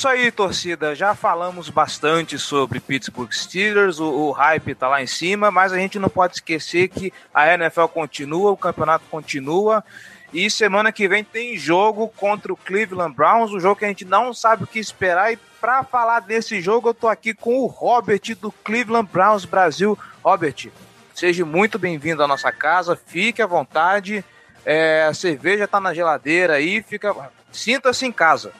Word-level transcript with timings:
isso 0.00 0.08
aí, 0.08 0.32
torcida. 0.32 0.94
Já 0.94 1.14
falamos 1.14 1.68
bastante 1.68 2.38
sobre 2.38 2.80
Pittsburgh 2.80 3.30
Steelers, 3.30 4.00
o, 4.00 4.06
o, 4.06 4.30
hype 4.30 4.74
tá 4.74 4.88
lá 4.88 5.02
em 5.02 5.06
cima, 5.06 5.50
mas 5.50 5.74
a 5.74 5.76
gente 5.76 5.98
não 5.98 6.08
pode 6.08 6.36
esquecer 6.36 6.88
que 6.88 7.12
a 7.34 7.52
NFL 7.52 7.84
continua, 7.84 8.50
o 8.50 8.56
campeonato 8.56 9.04
continua. 9.10 9.84
E 10.32 10.50
semana 10.50 10.90
que 10.90 11.06
vem 11.06 11.22
tem 11.22 11.54
jogo 11.54 12.08
contra 12.16 12.50
o 12.50 12.56
Cleveland 12.56 13.14
Browns, 13.14 13.52
um 13.52 13.60
jogo 13.60 13.76
que 13.76 13.84
a 13.84 13.88
gente 13.88 14.06
não 14.06 14.32
sabe 14.32 14.64
o 14.64 14.66
que 14.66 14.78
esperar. 14.78 15.34
E 15.34 15.38
para 15.60 15.84
falar 15.84 16.20
desse 16.20 16.62
jogo, 16.62 16.88
eu 16.88 16.94
tô 16.94 17.06
aqui 17.06 17.34
com 17.34 17.58
o 17.58 17.66
Robert 17.66 18.22
do 18.40 18.50
Cleveland 18.50 19.06
Browns 19.12 19.44
Brasil. 19.44 19.98
Robert, 20.24 20.70
seja 21.14 21.44
muito 21.44 21.78
bem-vindo 21.78 22.22
à 22.22 22.26
nossa 22.26 22.50
casa, 22.50 22.98
fique 23.06 23.42
à 23.42 23.46
vontade. 23.46 24.24
É, 24.64 25.02
a 25.02 25.12
cerveja 25.12 25.68
tá 25.68 25.78
na 25.78 25.92
geladeira 25.92 26.54
aí, 26.54 26.82
fica. 26.82 27.14
Sinta-se 27.52 28.06
em 28.06 28.12
casa. 28.12 28.50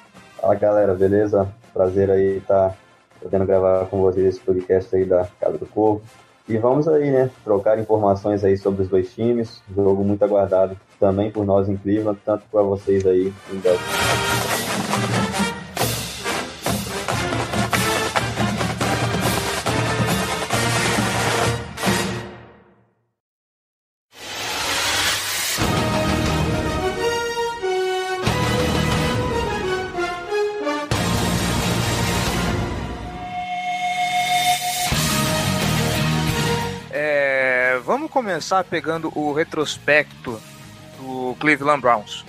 Fala 0.40 0.54
galera, 0.54 0.94
beleza? 0.94 1.46
Prazer 1.74 2.10
aí 2.10 2.38
estar 2.38 2.70
tá 2.70 2.74
podendo 3.20 3.44
gravar 3.44 3.84
com 3.86 4.00
vocês 4.00 4.26
esse 4.26 4.40
podcast 4.40 4.96
aí 4.96 5.04
da 5.04 5.28
Casa 5.38 5.58
do 5.58 5.66
Corvo. 5.66 6.00
E 6.48 6.56
vamos 6.56 6.88
aí, 6.88 7.10
né, 7.10 7.30
trocar 7.44 7.78
informações 7.78 8.42
aí 8.42 8.56
sobre 8.56 8.82
os 8.82 8.88
dois 8.88 9.12
times, 9.12 9.62
jogo 9.74 10.02
muito 10.02 10.24
aguardado 10.24 10.76
também 10.98 11.30
por 11.30 11.44
nós 11.44 11.68
em 11.68 11.76
Cleveland, 11.76 12.18
tanto 12.24 12.44
para 12.50 12.62
vocês 12.62 13.06
aí 13.06 13.32
em 13.52 13.58
Belgrado. 13.58 14.59
Começar 38.30 38.62
pegando 38.62 39.10
o 39.18 39.32
retrospecto 39.32 40.40
do 40.96 41.36
Cleveland 41.40 41.80
Browns. 41.80 42.24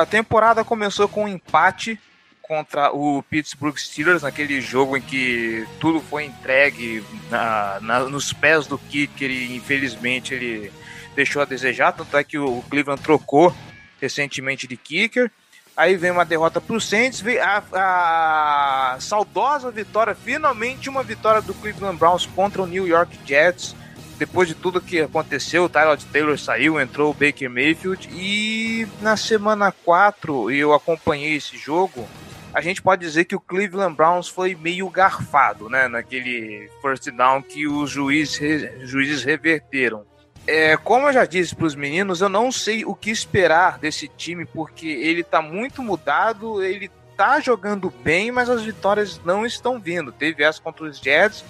A 0.00 0.06
temporada 0.06 0.64
começou 0.64 1.08
com 1.08 1.24
um 1.24 1.28
empate 1.28 1.98
contra 2.40 2.92
o 2.92 3.20
Pittsburgh 3.24 3.76
Steelers, 3.76 4.22
naquele 4.22 4.60
jogo 4.60 4.96
em 4.96 5.00
que 5.00 5.66
tudo 5.80 6.00
foi 6.00 6.26
entregue 6.26 7.02
na, 7.28 7.80
na, 7.80 8.00
nos 8.00 8.32
pés 8.32 8.68
do 8.68 8.78
kicker 8.78 9.28
e 9.28 9.56
infelizmente 9.56 10.32
ele 10.32 10.72
deixou 11.16 11.42
a 11.42 11.44
desejar, 11.44 11.90
tanto 11.90 12.16
é 12.16 12.22
que 12.22 12.38
o 12.38 12.62
Cleveland 12.70 13.02
trocou 13.02 13.52
recentemente 14.00 14.68
de 14.68 14.76
kicker. 14.76 15.32
Aí 15.76 15.96
vem 15.96 16.12
uma 16.12 16.24
derrota 16.24 16.60
para 16.60 16.76
o 16.76 16.80
Saints, 16.80 17.24
a, 17.42 18.94
a, 18.94 19.00
saudosa 19.00 19.72
vitória, 19.72 20.14
finalmente 20.14 20.88
uma 20.88 21.02
vitória 21.02 21.42
do 21.42 21.52
Cleveland 21.54 21.98
Browns 21.98 22.24
contra 22.24 22.62
o 22.62 22.66
New 22.66 22.86
York 22.86 23.18
Jets 23.26 23.74
depois 24.18 24.48
de 24.48 24.54
tudo 24.54 24.80
que 24.80 25.00
aconteceu, 25.00 25.64
o 25.64 25.68
Tyrod 25.68 26.04
Taylor 26.06 26.38
saiu, 26.38 26.80
entrou 26.80 27.10
o 27.10 27.14
Baker 27.14 27.50
Mayfield 27.50 28.08
e 28.12 28.86
na 29.00 29.16
semana 29.16 29.72
4 29.72 30.50
eu 30.50 30.72
acompanhei 30.72 31.36
esse 31.36 31.56
jogo. 31.56 32.06
A 32.52 32.60
gente 32.60 32.80
pode 32.80 33.00
dizer 33.00 33.24
que 33.24 33.34
o 33.34 33.40
Cleveland 33.40 33.96
Browns 33.96 34.28
foi 34.28 34.54
meio 34.54 34.88
garfado, 34.88 35.68
né? 35.68 35.88
Naquele 35.88 36.70
first 36.80 37.10
down 37.10 37.42
que 37.42 37.66
os 37.66 37.90
juízes, 37.90 38.88
juízes 38.88 39.24
reverteram. 39.24 40.06
É, 40.46 40.76
como 40.76 41.08
eu 41.08 41.12
já 41.12 41.24
disse 41.24 41.54
para 41.54 41.66
os 41.66 41.74
meninos, 41.74 42.20
eu 42.20 42.28
não 42.28 42.52
sei 42.52 42.84
o 42.84 42.94
que 42.94 43.10
esperar 43.10 43.78
desse 43.78 44.06
time, 44.06 44.44
porque 44.44 44.86
ele 44.86 45.22
está 45.22 45.42
muito 45.42 45.82
mudado, 45.82 46.62
ele 46.62 46.90
está 47.10 47.40
jogando 47.40 47.92
bem, 48.02 48.30
mas 48.30 48.50
as 48.50 48.62
vitórias 48.62 49.20
não 49.24 49.46
estão 49.46 49.80
vindo. 49.80 50.12
Teve 50.12 50.44
essa 50.44 50.60
contra 50.60 50.84
os 50.84 50.98
Jets, 50.98 51.44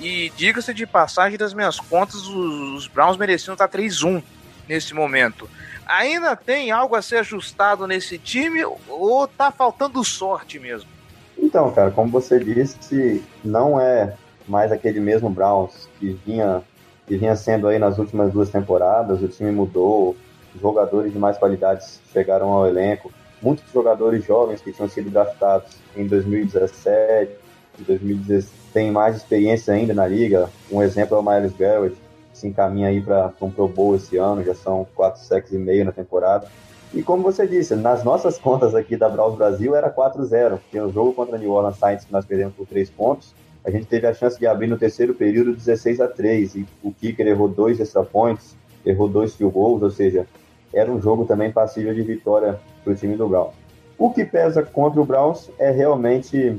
e 0.00 0.32
diga-se 0.34 0.72
de 0.72 0.86
passagem 0.86 1.36
das 1.36 1.52
minhas 1.52 1.78
contas, 1.78 2.26
os, 2.26 2.88
Browns 2.88 3.18
mereciam 3.18 3.52
estar 3.52 3.68
3-1 3.68 4.22
nesse 4.66 4.94
momento. 4.94 5.48
Ainda 5.86 6.34
tem 6.34 6.70
algo 6.70 6.94
a 6.94 7.02
ser 7.02 7.16
ajustado 7.16 7.86
nesse 7.86 8.16
time 8.16 8.64
ou 8.88 9.28
tá 9.28 9.50
faltando 9.50 10.02
sorte 10.02 10.58
mesmo? 10.58 10.88
Então, 11.36 11.70
cara, 11.72 11.90
como 11.90 12.10
você 12.10 12.38
disse, 12.38 13.22
não 13.44 13.80
é 13.80 14.14
mais 14.48 14.72
aquele 14.72 15.00
mesmo 15.00 15.28
Browns 15.28 15.88
que 15.98 16.18
vinha, 16.24 16.62
que 17.06 17.16
vinha 17.16 17.36
sendo 17.36 17.68
aí 17.68 17.78
nas 17.78 17.98
últimas 17.98 18.32
duas 18.32 18.50
temporadas. 18.50 19.22
O 19.22 19.28
time 19.28 19.50
mudou, 19.50 20.16
jogadores 20.60 21.12
de 21.12 21.18
mais 21.18 21.36
qualidades 21.36 22.00
chegaram 22.12 22.48
ao 22.48 22.66
elenco. 22.66 23.12
Muitos 23.42 23.64
jogadores 23.72 24.24
jovens 24.24 24.60
que 24.60 24.72
tinham 24.72 24.88
sido 24.88 25.10
draftados 25.10 25.76
em 25.96 26.06
2017, 26.06 27.32
em 27.80 27.84
2016 27.84 28.60
tem 28.72 28.90
mais 28.90 29.16
experiência 29.16 29.74
ainda 29.74 29.92
na 29.92 30.06
liga. 30.06 30.48
Um 30.70 30.82
exemplo 30.82 31.16
é 31.16 31.20
o 31.20 31.22
Miles 31.22 31.56
Garrett, 31.56 31.96
que 32.32 32.38
se 32.38 32.46
encaminha 32.46 32.88
aí 32.88 33.00
para 33.00 33.32
um 33.40 33.50
Pro 33.50 33.68
Bowl 33.68 33.96
esse 33.96 34.16
ano, 34.16 34.44
já 34.44 34.54
são 34.54 34.86
quatro 34.94 35.20
sacks 35.20 35.52
e 35.52 35.58
meio 35.58 35.84
na 35.84 35.92
temporada. 35.92 36.46
E 36.92 37.02
como 37.02 37.22
você 37.22 37.46
disse, 37.46 37.74
nas 37.76 38.02
nossas 38.04 38.38
contas 38.38 38.74
aqui 38.74 38.96
da 38.96 39.08
Brawl 39.08 39.36
Brasil 39.36 39.74
era 39.74 39.92
4-0, 39.92 40.58
porque 40.58 40.80
o 40.80 40.92
jogo 40.92 41.12
contra 41.12 41.36
a 41.36 41.38
New 41.38 41.50
Orleans 41.50 41.78
Saints 41.78 42.04
que 42.04 42.12
nós 42.12 42.24
perdemos 42.24 42.54
por 42.54 42.66
3 42.66 42.90
pontos, 42.90 43.34
a 43.64 43.70
gente 43.70 43.86
teve 43.86 44.06
a 44.06 44.14
chance 44.14 44.38
de 44.38 44.46
abrir 44.46 44.68
no 44.68 44.78
terceiro 44.78 45.14
período 45.14 45.54
16 45.54 46.00
a 46.00 46.08
3 46.08 46.54
e 46.54 46.66
o 46.82 46.92
Kicker 46.92 47.26
errou 47.26 47.46
dois 47.46 47.78
extra 47.78 48.02
points, 48.02 48.56
errou 48.86 49.06
dois 49.06 49.34
field 49.34 49.52
goals, 49.52 49.82
ou 49.82 49.90
seja, 49.90 50.26
era 50.72 50.90
um 50.90 51.00
jogo 51.00 51.26
também 51.26 51.52
passível 51.52 51.92
de 51.92 52.00
vitória 52.00 52.58
para 52.82 52.92
o 52.94 52.96
time 52.96 53.16
do 53.16 53.28
Browns. 53.28 53.52
O 53.98 54.10
que 54.10 54.24
pesa 54.24 54.62
contra 54.62 54.98
o 54.98 55.04
Browns 55.04 55.50
é 55.58 55.70
realmente 55.70 56.58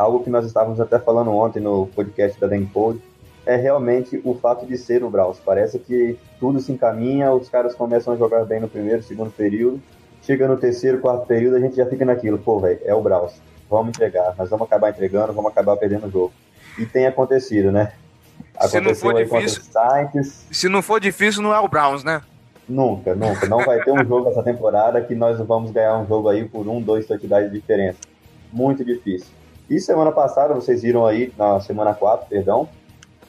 algo 0.00 0.24
que 0.24 0.30
nós 0.30 0.46
estávamos 0.46 0.80
até 0.80 0.98
falando 0.98 1.30
ontem 1.30 1.60
no 1.60 1.86
podcast 1.88 2.40
da 2.40 2.46
Denpod, 2.46 2.98
é 3.44 3.54
realmente 3.56 4.20
o 4.24 4.34
fato 4.34 4.64
de 4.64 4.78
ser 4.78 5.04
o 5.04 5.10
Braus. 5.10 5.38
Parece 5.44 5.78
que 5.78 6.18
tudo 6.38 6.58
se 6.58 6.72
encaminha, 6.72 7.32
os 7.32 7.50
caras 7.50 7.74
começam 7.74 8.14
a 8.14 8.16
jogar 8.16 8.44
bem 8.46 8.60
no 8.60 8.68
primeiro, 8.68 9.02
segundo 9.02 9.30
período, 9.30 9.80
chega 10.22 10.48
no 10.48 10.56
terceiro, 10.56 11.00
quarto 11.00 11.26
período, 11.26 11.56
a 11.56 11.60
gente 11.60 11.76
já 11.76 11.84
fica 11.84 12.04
naquilo, 12.04 12.38
pô, 12.38 12.58
velho, 12.58 12.80
é 12.82 12.94
o 12.94 13.02
Braus. 13.02 13.34
Vamos 13.68 13.90
entregar, 13.90 14.34
nós 14.38 14.48
vamos 14.48 14.66
acabar 14.66 14.90
entregando, 14.90 15.34
vamos 15.34 15.52
acabar 15.52 15.76
perdendo 15.76 16.06
o 16.06 16.10
jogo. 16.10 16.32
E 16.78 16.86
tem 16.86 17.06
acontecido, 17.06 17.70
né? 17.70 17.92
Aconteceu 18.56 18.80
se 18.80 18.88
não 18.88 18.94
for 18.94 19.14
difícil, 19.14 19.62
se 20.50 20.68
não 20.68 20.82
for 20.82 21.00
difícil, 21.00 21.42
não 21.42 21.54
é 21.54 21.60
o 21.60 21.68
Browns, 21.68 22.02
né? 22.02 22.22
Nunca, 22.66 23.14
nunca. 23.14 23.46
Não 23.48 23.64
vai 23.64 23.82
ter 23.82 23.90
um 23.90 24.04
jogo 24.04 24.28
essa 24.30 24.42
temporada 24.42 25.00
que 25.00 25.14
nós 25.14 25.38
vamos 25.40 25.72
ganhar 25.72 25.98
um 25.98 26.06
jogo 26.06 26.28
aí 26.28 26.48
por 26.48 26.66
um, 26.68 26.80
dois 26.80 27.06
touchdowns 27.06 27.50
de 27.50 27.58
diferença. 27.58 27.98
Muito 28.52 28.84
difícil. 28.84 29.39
E 29.70 29.78
semana 29.78 30.10
passada, 30.10 30.52
vocês 30.52 30.82
viram 30.82 31.06
aí, 31.06 31.32
na 31.38 31.60
semana 31.60 31.94
4, 31.94 32.26
perdão, 32.28 32.68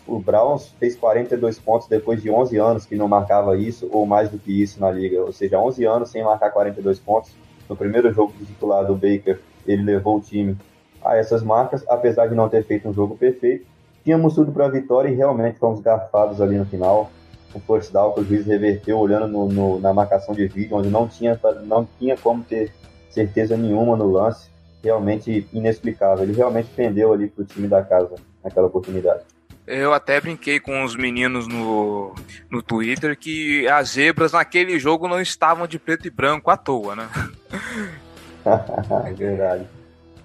o 0.07 0.17
Browns 0.17 0.69
fez 0.79 0.95
42 0.95 1.59
pontos 1.59 1.87
depois 1.87 2.19
de 2.19 2.31
11 2.31 2.57
anos 2.57 2.85
que 2.87 2.95
não 2.95 3.07
marcava 3.07 3.55
isso, 3.55 3.87
ou 3.91 4.07
mais 4.07 4.31
do 4.31 4.39
que 4.39 4.59
isso 4.59 4.81
na 4.81 4.89
liga. 4.89 5.21
Ou 5.21 5.31
seja, 5.31 5.59
11 5.59 5.85
anos 5.85 6.09
sem 6.09 6.23
marcar 6.23 6.49
42 6.49 6.97
pontos. 6.97 7.29
No 7.69 7.75
primeiro 7.75 8.11
jogo 8.11 8.33
titular 8.39 8.83
do 8.83 8.95
Baker, 8.95 9.39
ele 9.67 9.83
levou 9.83 10.17
o 10.17 10.19
time 10.19 10.57
a 11.05 11.15
essas 11.15 11.43
marcas, 11.43 11.85
apesar 11.87 12.25
de 12.25 12.33
não 12.33 12.49
ter 12.49 12.65
feito 12.65 12.89
um 12.89 12.93
jogo 12.93 13.15
perfeito. 13.15 13.67
Tínhamos 14.03 14.33
tudo 14.33 14.51
para 14.51 14.65
a 14.65 14.69
vitória 14.69 15.09
e 15.09 15.13
realmente 15.13 15.59
fomos 15.59 15.79
garfados 15.79 16.41
ali 16.41 16.57
no 16.57 16.65
final. 16.65 17.11
O 17.53 17.59
first 17.59 17.93
down 17.93 18.13
que 18.13 18.21
o 18.21 18.25
juiz 18.25 18.47
reverteu 18.47 18.97
olhando 18.97 19.27
no, 19.27 19.47
no, 19.47 19.79
na 19.79 19.93
marcação 19.93 20.33
de 20.33 20.47
vídeo, 20.47 20.75
onde 20.75 20.89
não 20.89 21.07
tinha, 21.07 21.39
não 21.65 21.87
tinha 21.99 22.17
como 22.17 22.43
ter 22.43 22.73
certeza 23.11 23.55
nenhuma 23.55 23.95
no 23.95 24.09
lance 24.09 24.49
realmente 24.83 25.47
inexplicável. 25.53 26.23
Ele 26.23 26.33
realmente 26.33 26.69
pendeu 26.75 27.13
ali 27.13 27.27
pro 27.27 27.45
time 27.45 27.67
da 27.67 27.83
casa 27.83 28.15
naquela 28.43 28.67
oportunidade. 28.67 29.23
Eu 29.67 29.93
até 29.93 30.19
brinquei 30.19 30.59
com 30.59 30.83
os 30.83 30.95
meninos 30.95 31.47
no, 31.47 32.13
no 32.49 32.61
Twitter 32.61 33.17
que 33.17 33.67
as 33.67 33.89
zebras 33.89 34.31
naquele 34.31 34.79
jogo 34.79 35.07
não 35.07 35.21
estavam 35.21 35.67
de 35.67 35.77
preto 35.77 36.07
e 36.07 36.09
branco 36.09 36.49
à 36.49 36.57
toa, 36.57 36.95
né? 36.95 37.09
é 39.07 39.13
verdade. 39.13 39.67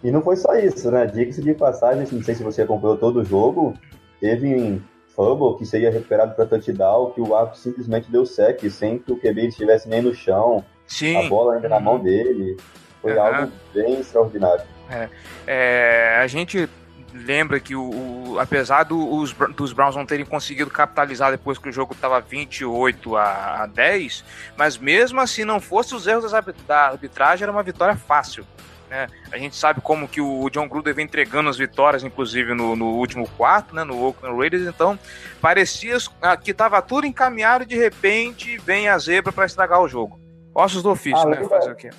E 0.02 0.10
não 0.10 0.22
foi 0.22 0.36
só 0.36 0.54
isso, 0.54 0.90
né? 0.90 1.06
Diga-se 1.06 1.42
de 1.42 1.54
passagem, 1.54 2.06
não 2.10 2.22
sei 2.22 2.34
se 2.34 2.42
você 2.42 2.62
acompanhou 2.62 2.96
todo 2.96 3.20
o 3.20 3.24
jogo, 3.24 3.74
teve 4.20 4.80
fumble 5.14 5.56
que 5.58 5.66
seria 5.66 5.90
recuperado 5.90 6.34
para 6.34 6.46
touchdown, 6.46 7.12
que 7.12 7.20
o 7.20 7.34
árbitro 7.34 7.60
simplesmente 7.60 8.10
deu 8.10 8.26
sec 8.26 8.60
sem 8.70 8.98
que 8.98 9.12
o 9.12 9.16
QB 9.16 9.48
estivesse 9.48 9.88
nem 9.88 10.02
no 10.02 10.14
chão, 10.14 10.64
Sim. 10.86 11.16
a 11.16 11.28
bola 11.28 11.54
ainda 11.54 11.68
na 11.68 11.80
mão 11.80 11.98
dele. 11.98 12.56
Foi 13.06 13.16
Uhum. 13.18 13.22
algo 13.36 13.52
bem 13.74 14.00
extraordinário. 14.00 14.64
É, 15.46 16.18
a 16.20 16.26
gente 16.26 16.68
lembra 17.14 17.58
que 17.60 17.74
o, 17.74 17.82
o- 18.34 18.38
apesar 18.40 18.82
do- 18.84 19.14
os 19.16 19.32
Br- 19.32 19.52
dos 19.52 19.72
Browns 19.72 19.96
não 19.96 20.04
terem 20.04 20.24
conseguido 20.24 20.70
capitalizar 20.70 21.30
depois 21.30 21.56
que 21.58 21.68
o 21.68 21.72
jogo 21.72 21.92
estava 21.94 22.20
28 22.20 23.16
a, 23.16 23.62
a 23.62 23.66
10, 23.66 24.24
mas 24.56 24.76
mesmo 24.76 25.20
assim 25.20 25.44
não 25.44 25.60
fosse 25.60 25.94
os 25.94 26.06
erros 26.06 26.30
da 26.66 26.86
arbitragem 26.88 27.44
era 27.44 27.52
uma 27.52 27.62
vitória 27.62 27.96
fácil. 27.96 28.44
né? 28.90 29.06
A 29.32 29.38
gente 29.38 29.56
sabe 29.56 29.80
como 29.80 30.06
que 30.06 30.20
o 30.20 30.48
John 30.50 30.68
Gruden 30.68 30.92
vem 30.94 31.04
entregando 31.06 31.48
as 31.48 31.56
vitórias, 31.56 32.04
inclusive 32.04 32.54
no, 32.54 32.76
no 32.76 32.86
último 32.96 33.26
quarto, 33.36 33.74
né, 33.74 33.82
no 33.82 34.00
Oakland 34.00 34.36
Raiders, 34.38 34.62
então 34.66 34.98
parecia 35.40 35.96
ah, 36.22 36.36
que 36.36 36.50
estava 36.52 36.80
tudo 36.82 37.06
encaminhado 37.06 37.64
e 37.64 37.66
de 37.66 37.76
repente 37.76 38.58
vem 38.58 38.88
a 38.88 38.98
zebra 38.98 39.32
para 39.32 39.46
estragar 39.46 39.80
o 39.80 39.88
jogo. 39.88 40.20
Ossos 40.54 40.82
do 40.82 40.90
ofício, 40.90 41.26
né? 41.28 41.42
Fazer 41.48 41.70
o 41.72 41.74
quê? 41.76 41.90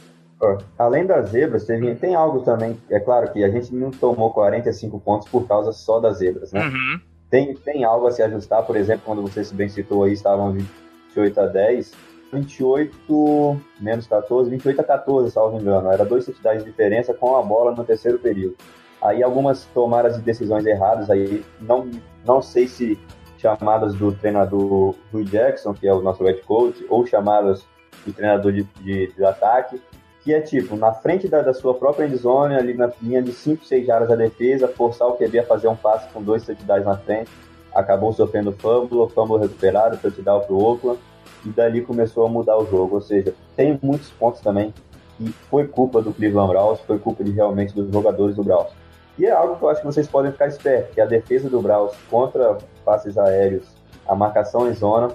Além 0.78 1.06
das 1.06 1.30
zebras, 1.30 1.66
teve, 1.66 1.96
tem 1.96 2.14
algo 2.14 2.42
também. 2.42 2.78
É 2.90 3.00
claro 3.00 3.32
que 3.32 3.44
a 3.44 3.50
gente 3.50 3.74
não 3.74 3.90
tomou 3.90 4.32
45 4.32 5.00
pontos 5.00 5.28
por 5.28 5.48
causa 5.48 5.72
só 5.72 6.00
das 6.00 6.20
zebras, 6.20 6.52
né? 6.52 6.68
Uhum. 6.68 7.00
Tem, 7.30 7.56
tem 7.56 7.84
algo 7.84 8.08
a 8.08 8.12
se 8.12 8.22
ajustar, 8.22 8.64
por 8.64 8.76
exemplo, 8.76 9.04
quando 9.06 9.22
você 9.22 9.44
se 9.44 9.54
bem 9.54 9.68
citou 9.68 10.04
aí, 10.04 10.14
estavam 10.14 10.54
28 10.54 11.40
a 11.40 11.46
10, 11.48 11.92
28 12.32 13.62
menos 13.82 14.08
14, 14.08 14.50
28 14.50 14.80
a 14.80 14.84
14, 14.84 15.32
salvo 15.32 15.60
engano. 15.60 15.92
Era 15.92 16.06
dois 16.06 16.26
touchdowns 16.26 16.64
de 16.64 16.70
diferença 16.70 17.14
com 17.14 17.36
a 17.36 17.42
bola 17.42 17.74
no 17.74 17.84
terceiro 17.84 18.20
período. 18.20 18.56
Aí 19.02 19.22
algumas 19.24 19.66
tomadas 19.66 20.16
de 20.16 20.22
decisões 20.22 20.66
erradas, 20.66 21.10
aí 21.10 21.44
não, 21.60 21.90
não 22.26 22.42
sei 22.42 22.68
se 22.68 22.98
chamadas 23.38 23.94
do 23.94 24.12
treinador 24.12 24.96
Rui 25.12 25.24
Jackson, 25.24 25.74
que 25.74 25.88
é 25.88 25.94
o 25.94 26.02
nosso 26.02 26.24
head 26.24 26.42
coach, 26.44 26.86
ou 26.90 27.06
chamadas 27.06 27.66
do 28.06 28.14
treinador 28.14 28.52
de, 28.52 28.64
de, 28.82 29.08
de 29.14 29.26
ataque, 29.26 29.80
que 30.28 30.34
é 30.34 30.42
tipo, 30.42 30.76
na 30.76 30.92
frente 30.92 31.26
da, 31.30 31.42
da 31.42 31.54
sua 31.54 31.74
própria 31.74 32.06
endzone, 32.06 32.54
ali 32.54 32.74
na 32.74 32.92
linha 33.02 33.22
de 33.22 33.32
5, 33.32 33.64
6 33.64 33.88
jardas 33.88 34.10
da 34.10 34.16
defesa, 34.18 34.68
forçar 34.68 35.08
o 35.08 35.14
QB 35.14 35.40
a 35.40 35.46
fazer 35.46 35.70
um 35.70 35.76
passe 35.78 36.10
com 36.10 36.22
dois 36.22 36.46
touchdowns 36.46 36.84
na 36.84 36.98
frente, 36.98 37.32
acabou 37.74 38.12
sofrendo 38.12 38.52
fumble, 38.52 39.08
fumble 39.16 39.38
recuperado, 39.38 39.96
touchdown 39.96 40.42
pro 40.42 40.58
Oakland, 40.58 41.00
e 41.46 41.50
dali 41.50 41.80
começou 41.80 42.26
a 42.26 42.30
mudar 42.30 42.58
o 42.58 42.66
jogo, 42.66 42.96
ou 42.96 43.02
seja, 43.02 43.34
tem 43.56 43.80
muitos 43.82 44.10
pontos 44.10 44.42
também 44.42 44.74
que 45.18 45.30
foi 45.50 45.66
culpa 45.66 46.02
do 46.02 46.14
Cleveland 46.14 46.50
Browns, 46.50 46.82
foi 46.82 47.00
culpa 47.00 47.24
de 47.24 47.32
realmente 47.32 47.74
dos 47.74 47.90
jogadores 47.90 48.36
do 48.36 48.44
Browns. 48.44 48.74
E 49.18 49.26
é 49.26 49.32
algo 49.32 49.56
que 49.56 49.64
eu 49.64 49.70
acho 49.70 49.80
que 49.80 49.88
vocês 49.88 50.10
podem 50.10 50.34
ficar 50.34 50.48
espertos, 50.48 50.94
que 50.94 51.00
a 51.00 51.06
defesa 51.06 51.50
do 51.50 51.62
Browns 51.62 51.94
contra 52.10 52.58
passes 52.84 53.18
aéreos, 53.18 53.64
a 54.06 54.14
marcação 54.14 54.70
em 54.70 54.74
zona, 54.74 55.08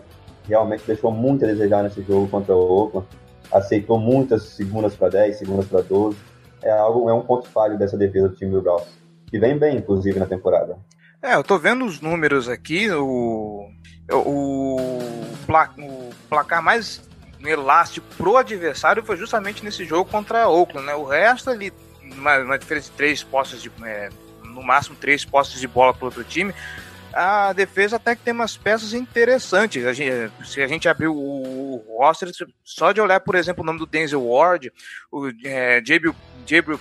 realmente 0.49 0.85
deixou 0.87 1.11
muito 1.11 1.45
a 1.45 1.49
desejar 1.49 1.83
nesse 1.83 2.01
jogo 2.01 2.27
contra 2.29 2.57
o 2.57 2.61
Oakland. 2.61 3.07
Aceitou 3.53 3.99
muitas 3.99 4.43
segundas 4.45 4.95
para 4.95 5.11
10, 5.11 5.39
segundas 5.39 5.67
para 5.67 5.83
12. 5.83 6.17
É 6.63 6.71
algo, 6.71 7.09
é 7.11 7.15
um 7.15 7.23
ponto 7.23 7.49
falho 7.49 7.79
dessa 7.79 7.97
defesa 7.97 8.29
do 8.29 8.37
time 8.37 8.53
do 8.53 8.63
Browns. 8.63 8.87
Que 9.27 9.39
vem 9.39 9.59
bem, 9.59 9.77
inclusive, 9.77 10.19
na 10.19 10.27
temporada. 10.27 10.77
É, 11.23 11.35
eu 11.35 11.45
tô 11.45 11.59
vendo 11.59 11.85
os 11.85 12.01
números 12.01 12.49
aqui, 12.49 12.91
o, 12.91 13.69
o, 14.11 14.77
o 14.77 16.11
placar 16.29 16.63
mais 16.63 17.03
elástico 17.45 18.07
pro 18.17 18.37
adversário 18.37 19.05
foi 19.05 19.17
justamente 19.17 19.65
nesse 19.65 19.85
jogo 19.85 20.11
contra 20.11 20.43
a 20.43 20.49
Oakland, 20.49 20.87
né? 20.87 20.95
O 20.95 21.05
resto 21.05 21.51
ali, 21.51 21.73
uma, 22.03 22.39
uma 22.39 22.59
diferença 22.59 22.91
de 22.91 22.97
três 22.97 23.23
postes 23.23 23.63
de. 23.63 23.71
é, 23.85 24.09
no 24.45 24.63
máximo 24.63 24.97
três 24.97 25.25
postes 25.25 25.61
de 25.61 25.67
bola 25.67 25.95
pro 25.95 26.07
outro 26.07 26.25
time. 26.25 26.55
A 27.13 27.53
defesa 27.53 27.97
até 27.97 28.17
que 28.17 28.23
tem 28.23 28.33
umas 28.33 28.57
peças 28.57 28.95
interessantes. 28.95 29.85
A 29.87 29.93
gente- 29.93 30.33
se 30.47 30.63
a 30.63 30.67
gente 30.67 30.89
abrir 30.89 31.09
o, 31.09 31.83
roster, 31.99 32.31
só 32.65 32.93
de 32.93 33.01
olhar, 33.01 33.21
por 33.21 33.35
exemplo, 33.35 33.63
o 33.63 33.67
nome 33.67 33.79
do 33.79 33.87
Denzel 33.87 34.27
Ward, 34.27 34.73
o 35.11 35.29
é, 35.45 35.83
Jabril, 35.85 36.15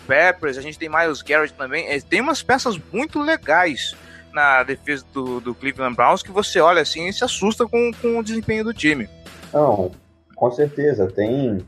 Peppers, 0.08 0.58
a 0.58 0.62
gente 0.62 0.78
tem 0.80 0.90
Miles 0.90 1.22
Garrett 1.22 1.54
também. 1.54 1.88
é, 1.88 2.00
tem 2.00 2.22
umas 2.22 2.42
peças 2.42 2.80
muito 2.92 3.20
legais 3.22 3.96
na 4.34 4.64
defesa 4.64 5.06
do, 5.14 5.40
do 5.42 5.54
Cleveland 5.54 5.96
Browns 5.96 6.24
que 6.24 6.32
você 6.32 6.60
olha 6.60 6.82
assim 6.82 7.08
e 7.08 7.14
se 7.14 7.24
assusta 7.24 7.68
com, 7.68 7.92
com 8.02 8.18
o 8.18 8.24
desempenho 8.24 8.64
do 8.64 8.74
time. 8.74 9.10
Não, 9.54 9.92
com 10.36 10.52
certeza. 10.52 11.08
Tem 11.08 11.60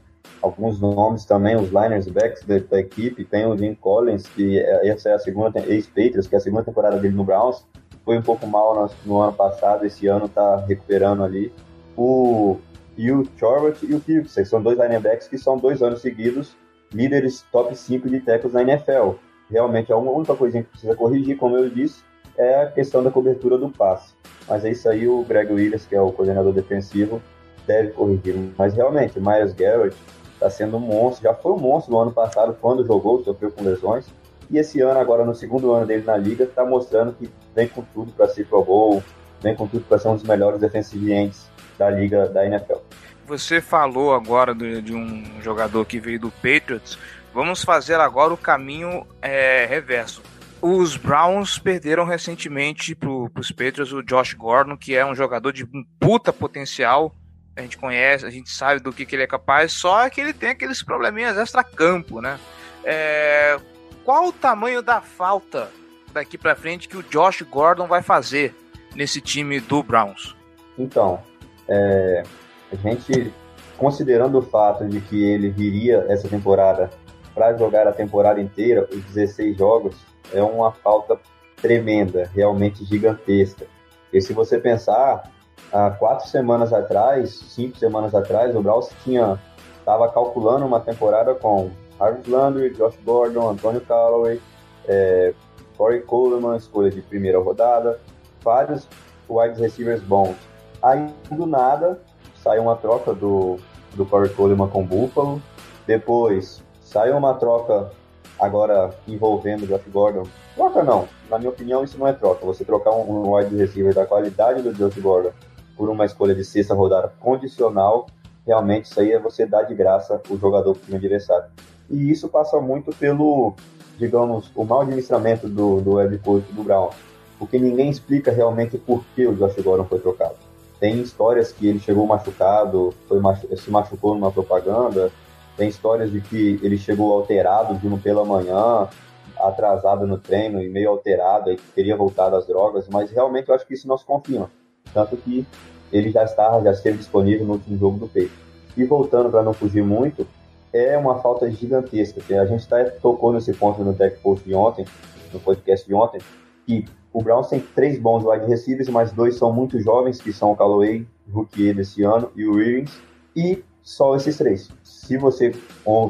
alguns 0.41 0.79
nomes 0.79 1.25
também, 1.25 1.55
os 1.57 1.67
liners 1.69 2.07
backs 2.07 2.43
da, 2.43 2.57
da 2.59 2.79
equipe. 2.79 3.25
Tem 3.25 3.45
o 3.45 3.57
Jim 3.57 3.75
Collins, 3.75 4.25
que 4.27 4.59
é- 4.59 4.87
essa 4.87 5.09
é 5.09 5.13
a 5.13 5.19
segunda, 5.19 5.59
ex-Patriots, 5.67 6.27
que 6.27 6.35
é 6.35 6.37
a 6.37 6.41
segunda 6.41 6.63
temporada 6.63 6.97
dele 6.97 7.13
no 7.15 7.23
Browns. 7.25 7.65
Foi 8.05 8.17
um 8.17 8.21
pouco 8.21 8.45
mal 8.45 8.75
no, 8.75 8.89
no 9.05 9.21
ano 9.21 9.33
passado, 9.33 9.85
esse 9.85 10.07
ano 10.07 10.27
tá 10.27 10.57
recuperando 10.67 11.23
ali. 11.23 11.51
O 11.95 12.57
Hugh 12.97 13.27
Chorlott 13.37 13.85
e 13.85 13.93
o 13.93 13.99
Kirksey, 13.99 14.45
são 14.45 14.61
dois 14.61 14.77
linebacks 14.77 15.27
que 15.27 15.37
são 15.37 15.57
dois 15.57 15.81
anos 15.81 16.01
seguidos 16.01 16.55
líderes 16.93 17.43
top 17.51 17.75
5 17.75 18.09
de 18.09 18.19
tackles 18.21 18.53
na 18.53 18.61
NFL. 18.61 19.15
Realmente, 19.49 19.91
a 19.91 19.97
única 19.97 20.35
coisinha 20.35 20.63
que 20.63 20.69
precisa 20.69 20.95
corrigir, 20.95 21.37
como 21.37 21.57
eu 21.57 21.69
disse, 21.69 22.03
é 22.37 22.61
a 22.61 22.71
questão 22.71 23.03
da 23.03 23.11
cobertura 23.11 23.57
do 23.57 23.69
passe. 23.69 24.13
Mas 24.47 24.63
é 24.63 24.71
isso 24.71 24.87
aí, 24.87 25.07
o 25.07 25.23
Greg 25.23 25.51
Williams, 25.51 25.85
que 25.85 25.95
é 25.95 26.01
o 26.01 26.11
coordenador 26.11 26.53
defensivo, 26.53 27.21
deve 27.65 27.91
corrigir. 27.91 28.35
Mas 28.57 28.73
realmente, 28.73 29.19
Miles 29.19 29.53
Garrett 29.53 29.95
está 30.33 30.49
sendo 30.49 30.77
um 30.77 30.79
monstro. 30.79 31.23
Já 31.23 31.33
foi 31.33 31.51
um 31.51 31.57
monstro 31.57 31.93
no 31.93 31.99
ano 31.99 32.11
passado, 32.11 32.55
quando 32.59 32.85
jogou, 32.85 33.23
sofreu 33.23 33.51
com 33.51 33.63
lesões. 33.63 34.07
E 34.53 34.59
esse 34.59 34.79
ano, 34.81 34.99
agora 34.99 35.25
no 35.25 35.33
segundo 35.33 35.73
ano 35.73 35.87
dele 35.87 36.03
na 36.05 36.15
liga, 36.15 36.43
está 36.43 36.63
mostrando 36.63 37.11
que 37.13 37.27
vem 37.55 37.67
com 37.67 37.81
tudo 37.93 38.11
para 38.11 38.27
ser 38.27 38.45
Pro 38.45 38.63
Bowl, 38.63 39.03
vem 39.41 39.55
com 39.55 39.65
tudo 39.67 39.83
para 39.85 39.97
ser 39.97 40.09
um 40.09 40.13
dos 40.15 40.23
melhores 40.23 40.59
defensivientes 40.61 41.49
da 41.75 41.89
liga 41.89 42.27
da 42.29 42.45
NFL. 42.45 42.77
Você 43.25 43.59
falou 43.59 44.13
agora 44.13 44.53
do- 44.53 44.79
de 44.79 44.93
um 44.93 45.23
jogador 45.41 45.83
que 45.85 45.99
veio 45.99 46.19
do 46.19 46.29
Patriots. 46.29 46.99
Vamos 47.33 47.63
fazer 47.63 47.95
agora 47.95 48.31
o 48.31 48.37
caminho 48.37 49.07
é, 49.23 49.65
reverso. 49.65 50.21
Os 50.61 50.95
Browns 50.95 51.57
perderam 51.57 52.05
recentemente 52.05 52.93
para 52.93 53.09
os 53.09 53.51
Patriots 53.51 53.91
o 53.91 54.03
Josh 54.03 54.35
Gordon, 54.35 54.77
que 54.77 54.95
é 54.95 55.03
um 55.03 55.15
jogador 55.15 55.51
de 55.51 55.63
um 55.63 55.83
puta 55.99 56.31
potencial. 56.31 57.15
A 57.57 57.61
gente 57.61 57.77
conhece, 57.77 58.23
a 58.25 58.29
gente 58.29 58.51
sabe 58.51 58.81
do 58.81 58.93
que, 58.93 59.03
que 59.03 59.15
ele 59.15 59.23
é 59.23 59.27
capaz, 59.27 59.73
só 59.73 60.07
que 60.09 60.21
ele 60.21 60.31
tem 60.31 60.49
aqueles 60.49 60.83
probleminhas 60.83 61.37
extra-campo, 61.37 62.21
né? 62.21 62.39
É, 62.83 63.57
qual 64.03 64.27
o 64.27 64.31
tamanho 64.31 64.81
da 64.81 65.01
falta 65.01 65.69
daqui 66.11 66.37
para 66.37 66.55
frente 66.55 66.87
que 66.87 66.97
o 66.97 67.03
Josh 67.03 67.41
Gordon 67.41 67.87
vai 67.87 68.01
fazer 68.01 68.55
nesse 68.95 69.19
time 69.19 69.59
do 69.59 69.81
Browns? 69.81 70.35
Então, 70.77 71.19
é, 71.67 72.23
a 72.71 72.75
gente, 72.75 73.33
considerando 73.77 74.39
o 74.39 74.41
fato 74.41 74.87
de 74.87 74.99
que 75.01 75.23
ele 75.23 75.49
viria 75.49 76.05
essa 76.09 76.27
temporada 76.27 76.89
para 77.33 77.55
jogar 77.57 77.87
a 77.87 77.91
temporada 77.91 78.39
inteira, 78.39 78.87
os 78.91 79.03
16 79.05 79.57
jogos, 79.57 79.95
é 80.33 80.41
uma 80.41 80.71
falta 80.71 81.19
tremenda, 81.61 82.29
realmente 82.33 82.85
gigantesca. 82.85 83.65
E 84.11 84.21
se 84.21 84.33
você 84.33 84.59
pensar, 84.59 85.31
há 85.71 85.89
quatro 85.91 86.27
semanas 86.27 86.71
atrás, 86.71 87.33
cinco 87.33 87.77
semanas 87.77 88.13
atrás, 88.13 88.55
o 88.55 88.61
Browns 88.61 88.89
tinha 89.03 89.39
estava 89.79 90.09
calculando 90.11 90.65
uma 90.65 90.79
temporada 90.79 91.35
com 91.35 91.69
Harvey 91.99 92.29
Landry, 92.29 92.73
Josh 92.73 92.97
Gordon, 93.05 93.49
Antonio 93.49 93.81
Callaway, 93.81 94.41
é, 94.87 95.33
Corey 95.77 96.01
Coleman, 96.01 96.57
escolha 96.57 96.89
de 96.89 97.01
primeira 97.01 97.39
rodada, 97.39 97.99
vários 98.43 98.87
wide 99.29 99.59
receivers 99.59 100.01
bons. 100.01 100.35
Aí, 100.81 101.07
do 101.31 101.45
nada, 101.45 101.99
saiu 102.41 102.63
uma 102.63 102.75
troca 102.75 103.13
do, 103.13 103.57
do 103.95 104.05
Corey 104.05 104.29
Coleman 104.29 104.67
com 104.67 104.83
o 104.83 104.85
Buffalo. 104.85 105.41
Depois, 105.87 106.63
saiu 106.81 107.17
uma 107.17 107.33
troca 107.35 107.91
agora 108.39 108.93
envolvendo 109.07 109.63
o 109.63 109.67
Josh 109.67 109.87
Gordon. 109.91 110.23
Troca 110.55 110.83
não, 110.83 111.07
na 111.29 111.37
minha 111.37 111.49
opinião, 111.49 111.83
isso 111.83 111.97
não 111.97 112.07
é 112.07 112.13
troca. 112.13 112.45
Você 112.45 112.65
trocar 112.65 112.91
um, 112.91 113.33
wide 113.33 113.55
receiver 113.55 113.93
da 113.93 114.05
qualidade 114.05 114.61
do 114.61 114.73
Josh 114.73 114.97
Gordon 114.99 115.31
por 115.75 115.89
uma 115.89 116.05
escolha 116.05 116.35
de 116.35 116.43
sexta 116.43 116.73
rodada 116.73 117.11
condicional, 117.19 118.07
realmente 118.45 118.85
isso 118.85 118.99
aí 118.99 119.11
é 119.11 119.19
você 119.19 119.45
dar 119.45 119.63
de 119.63 119.73
graça 119.73 120.21
o 120.29 120.37
jogador 120.37 120.75
para 120.75 120.93
o 120.93 120.95
adversário. 120.95 121.49
E 121.93 122.09
isso 122.09 122.27
passa 122.27 122.59
muito 122.59 122.91
pelo, 122.95 123.53
digamos, 123.99 124.49
o 124.55 124.65
mau 124.65 124.81
administramento 124.81 125.47
do, 125.47 125.79
do 125.79 125.97
head 125.97 126.17
coach 126.17 126.51
do 126.51 126.63
Brown. 126.63 126.89
Porque 127.37 127.59
ninguém 127.59 127.89
explica 127.89 128.31
realmente 128.31 128.79
por 128.79 129.03
que 129.15 129.27
o 129.27 129.35
Josh 129.35 129.61
Gordon 129.61 129.85
foi 129.85 129.99
trocado. 129.99 130.35
Tem 130.79 130.99
histórias 130.99 131.51
que 131.51 131.67
ele 131.67 131.79
chegou 131.79 132.07
machucado, 132.07 132.93
foi 133.07 133.19
machu 133.19 133.47
se 133.55 133.69
machucou 133.69 134.15
numa 134.15 134.31
propaganda. 134.31 135.11
Tem 135.55 135.69
histórias 135.69 136.11
de 136.11 136.19
que 136.19 136.59
ele 136.63 136.79
chegou 136.79 137.13
alterado, 137.13 137.75
vindo 137.75 137.97
pela 138.01 138.25
manhã, 138.25 138.89
atrasado 139.37 140.07
no 140.07 140.17
treino 140.17 140.61
e 140.61 140.67
meio 140.69 140.89
alterado, 140.89 141.51
e 141.51 141.57
teria 141.75 141.95
voltado 141.95 142.35
às 142.35 142.47
drogas, 142.47 142.87
mas 142.89 143.11
realmente 143.11 143.49
eu 143.49 143.55
acho 143.55 143.67
que 143.67 143.75
isso 143.75 143.87
não 143.87 143.97
se 143.97 144.05
confirma. 144.05 144.49
Tanto 144.91 145.15
que 145.15 145.45
ele 145.91 146.09
já 146.09 146.23
estava, 146.23 146.59
já 146.63 146.71
esteve 146.71 146.97
disponível 146.97 147.45
no 147.45 147.53
último 147.53 147.77
jogo 147.77 147.99
do 147.99 148.07
peito. 148.07 148.33
E 148.75 148.83
voltando 148.83 149.29
para 149.29 149.43
não 149.43 149.53
fugir 149.53 149.83
muito, 149.83 150.25
é 150.73 150.97
uma 150.97 151.19
falta 151.19 151.49
gigantesca. 151.49 152.21
A 152.41 152.45
gente 152.45 152.67
tá, 152.67 152.83
tocou 153.01 153.31
nesse 153.31 153.53
ponto 153.53 153.83
no 153.83 153.93
Tech 153.93 154.17
Post 154.21 154.43
de 154.43 154.55
ontem, 154.55 154.85
no 155.31 155.39
podcast 155.39 155.87
de 155.87 155.93
ontem, 155.93 156.19
que 156.65 156.85
o 157.13 157.21
Browns 157.21 157.47
tem 157.47 157.59
três 157.59 157.99
bons 157.99 158.25
wide 158.25 158.47
receivers, 158.47 158.89
mas 158.89 159.11
dois 159.11 159.35
são 159.35 159.53
muito 159.53 159.79
jovens, 159.79 160.19
que 160.19 160.33
são 160.33 160.51
o 160.51 160.55
Callaway, 160.55 161.05
rookie 161.31 161.71
desse 161.73 162.03
ano, 162.03 162.31
e 162.35 162.47
o 162.47 162.55
Williams, 162.55 162.99
e 163.35 163.63
só 163.83 164.15
esses 164.15 164.35
três. 164.37 164.69
Se 164.83 165.15
você, 165.17 165.53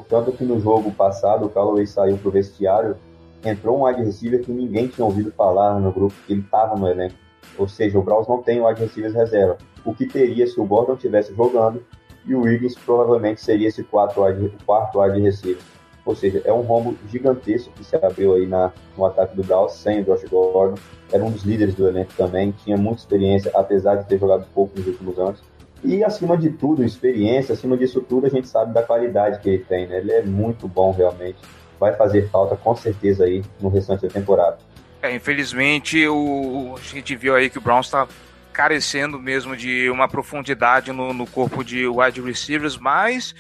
tanto 0.08 0.32
que 0.32 0.46
no 0.46 0.60
jogo 0.62 0.92
passado 0.92 1.46
o 1.46 1.50
Callaway 1.50 1.86
saiu 1.86 2.18
pro 2.18 2.32
vestiário, 2.32 2.96
entrou 3.44 3.78
um 3.78 3.84
wide 3.84 4.02
receiver 4.02 4.42
que 4.42 4.52
ninguém 4.52 4.88
tinha 4.88 5.04
ouvido 5.04 5.32
falar 5.34 5.78
no 5.80 5.92
grupo, 5.92 6.16
que 6.26 6.32
ele 6.32 6.42
estava 6.42 6.78
no 6.78 6.88
elenco. 6.88 7.16
Ou 7.58 7.68
seja, 7.68 8.00
o 8.00 8.02
Browns 8.02 8.28
não 8.28 8.42
tem 8.42 8.66
wide 8.66 8.80
receivers 8.80 9.14
reserva. 9.14 9.58
O 9.84 9.94
que 9.94 10.08
teria 10.08 10.48
se 10.48 10.58
o 10.60 10.66
Gordon 10.66 10.94
estivesse 10.94 11.36
jogando 11.36 11.84
e 12.26 12.34
o 12.34 12.42
Wiggins 12.42 12.76
provavelmente 12.76 13.42
seria 13.42 13.68
esse 13.68 13.84
quarto 13.84 14.24
wide, 14.24 14.52
quarto 14.66 15.00
wide 15.00 15.20
receiver. 15.20 15.62
Ou 16.06 16.16
seja, 16.16 16.42
é 16.44 16.52
um 16.52 16.62
rombo 16.62 16.98
gigantesco 17.10 17.72
que 17.74 17.84
se 17.84 17.96
abriu 17.96 18.36
aí 18.36 18.46
na, 18.46 18.72
no 18.98 19.06
ataque 19.06 19.36
do 19.36 19.44
Browns 19.44 19.74
sem 19.74 20.02
o 20.02 20.04
Josh 20.04 20.24
Gordon. 20.26 20.76
Era 21.12 21.24
um 21.24 21.32
dos 21.32 21.44
líderes 21.44 21.76
do 21.76 21.88
elenco 21.88 22.12
também, 22.18 22.52
tinha 22.64 22.76
muita 22.76 23.00
experiência, 23.00 23.52
apesar 23.56 23.96
de 23.96 24.06
ter 24.06 24.20
jogado 24.20 24.46
pouco 24.54 24.78
nos 24.78 24.88
últimos 24.88 25.18
anos. 25.18 25.42
E 25.84 26.04
acima 26.04 26.38
de 26.38 26.50
tudo, 26.50 26.84
experiência, 26.84 27.54
acima 27.54 27.78
disso 27.78 28.02
tudo, 28.02 28.26
a 28.26 28.30
gente 28.30 28.48
sabe 28.48 28.74
da 28.74 28.82
qualidade 28.82 29.40
que 29.40 29.50
ele 29.50 29.64
tem, 29.64 29.88
né? 29.88 30.00
Ele 30.00 30.12
é 30.12 30.22
muito 30.24 30.68
bom 30.68 30.92
realmente. 30.92 31.38
Vai 31.80 31.94
fazer 31.94 32.30
falta 32.30 32.56
com 32.56 32.76
certeza 32.76 33.26
aí 33.26 33.44
no 33.60 33.70
restante 33.70 34.08
da 34.08 34.14
temporada. 34.14 34.58
É, 35.02 35.14
infelizmente, 35.14 36.08
o, 36.08 36.76
a 36.78 36.82
gente 36.82 37.16
viu 37.16 37.36
aí 37.36 37.50
que 37.50 37.58
o 37.58 37.62
Browns 37.62 37.88
está 37.88 38.08
carecendo 38.54 39.20
mesmo 39.20 39.58
de 39.58 39.90
uma 39.90 40.08
profundidade 40.08 40.92
no, 40.92 41.14
no 41.14 41.28
corpo 41.28 41.64
de 41.64 41.88
wide 41.88 42.22
receivers, 42.22 42.78
mas 42.78 43.36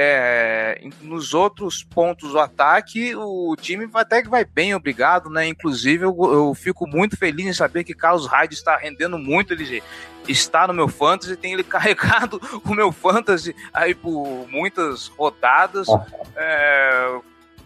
é, 0.00 0.80
nos 1.02 1.34
outros 1.34 1.82
pontos 1.82 2.30
do 2.30 2.38
ataque, 2.38 3.16
o 3.16 3.56
time 3.56 3.88
até 3.94 4.22
que 4.22 4.28
vai 4.28 4.44
bem, 4.44 4.72
obrigado, 4.72 5.28
né? 5.28 5.48
Inclusive, 5.48 6.04
eu, 6.04 6.16
eu 6.32 6.54
fico 6.54 6.86
muito 6.86 7.16
feliz 7.16 7.46
em 7.46 7.52
saber 7.52 7.82
que 7.82 7.92
Carlos 7.92 8.24
Hyde 8.24 8.54
está 8.54 8.76
rendendo 8.76 9.18
muito, 9.18 9.52
ele 9.52 9.82
está 10.28 10.68
no 10.68 10.72
meu 10.72 10.86
fantasy, 10.86 11.36
tem 11.36 11.52
ele 11.52 11.64
carregado 11.66 12.40
o 12.64 12.74
meu 12.74 12.92
fantasy 12.92 13.56
aí 13.74 13.92
por 13.92 14.46
muitas 14.48 15.08
rodadas. 15.08 15.88
É, 16.36 17.18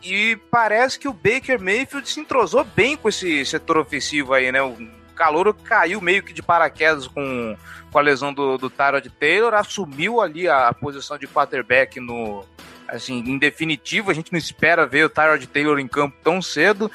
e 0.03 0.37
parece 0.51 0.99
que 0.99 1.09
o 1.09 1.13
Baker 1.13 1.61
Mayfield 1.61 2.09
se 2.09 2.19
entrosou 2.19 2.65
bem 2.65 2.97
com 2.97 3.11
esse 3.11 3.45
setor 3.45 3.77
ofensivo 3.77 4.33
aí, 4.33 4.51
né? 4.51 4.63
O 4.63 4.75
Calouro 5.13 5.55
caiu 5.55 6.01
meio 6.01 6.23
que 6.23 6.33
de 6.33 6.43
paraquedas 6.43 7.07
com, 7.07 7.57
com 7.91 7.99
a 7.99 8.03
lesão 8.03 8.33
do, 8.33 8.59
do 8.59 8.71
Tyrod 8.71 9.09
Taylor, 9.11 9.55
assumiu 9.55 10.21
ali 10.21 10.49
a, 10.49 10.69
a, 10.69 10.75
posição 10.75 11.19
de 11.19 11.27
quarterback 11.27 12.01
no. 12.01 12.45
Assim, 12.89 13.19
em 13.21 13.39
definitivo, 13.39 14.11
a 14.11 14.15
gente 14.15 14.33
não 14.33 14.39
espera 14.39 14.87
ver 14.87 15.07
o 15.07 15.09
Tyrod 15.09 15.47
Taylor 15.47 15.79
em 15.79 15.89
campo 15.89 16.17
tão 16.23 16.43
cedo. 16.43 16.91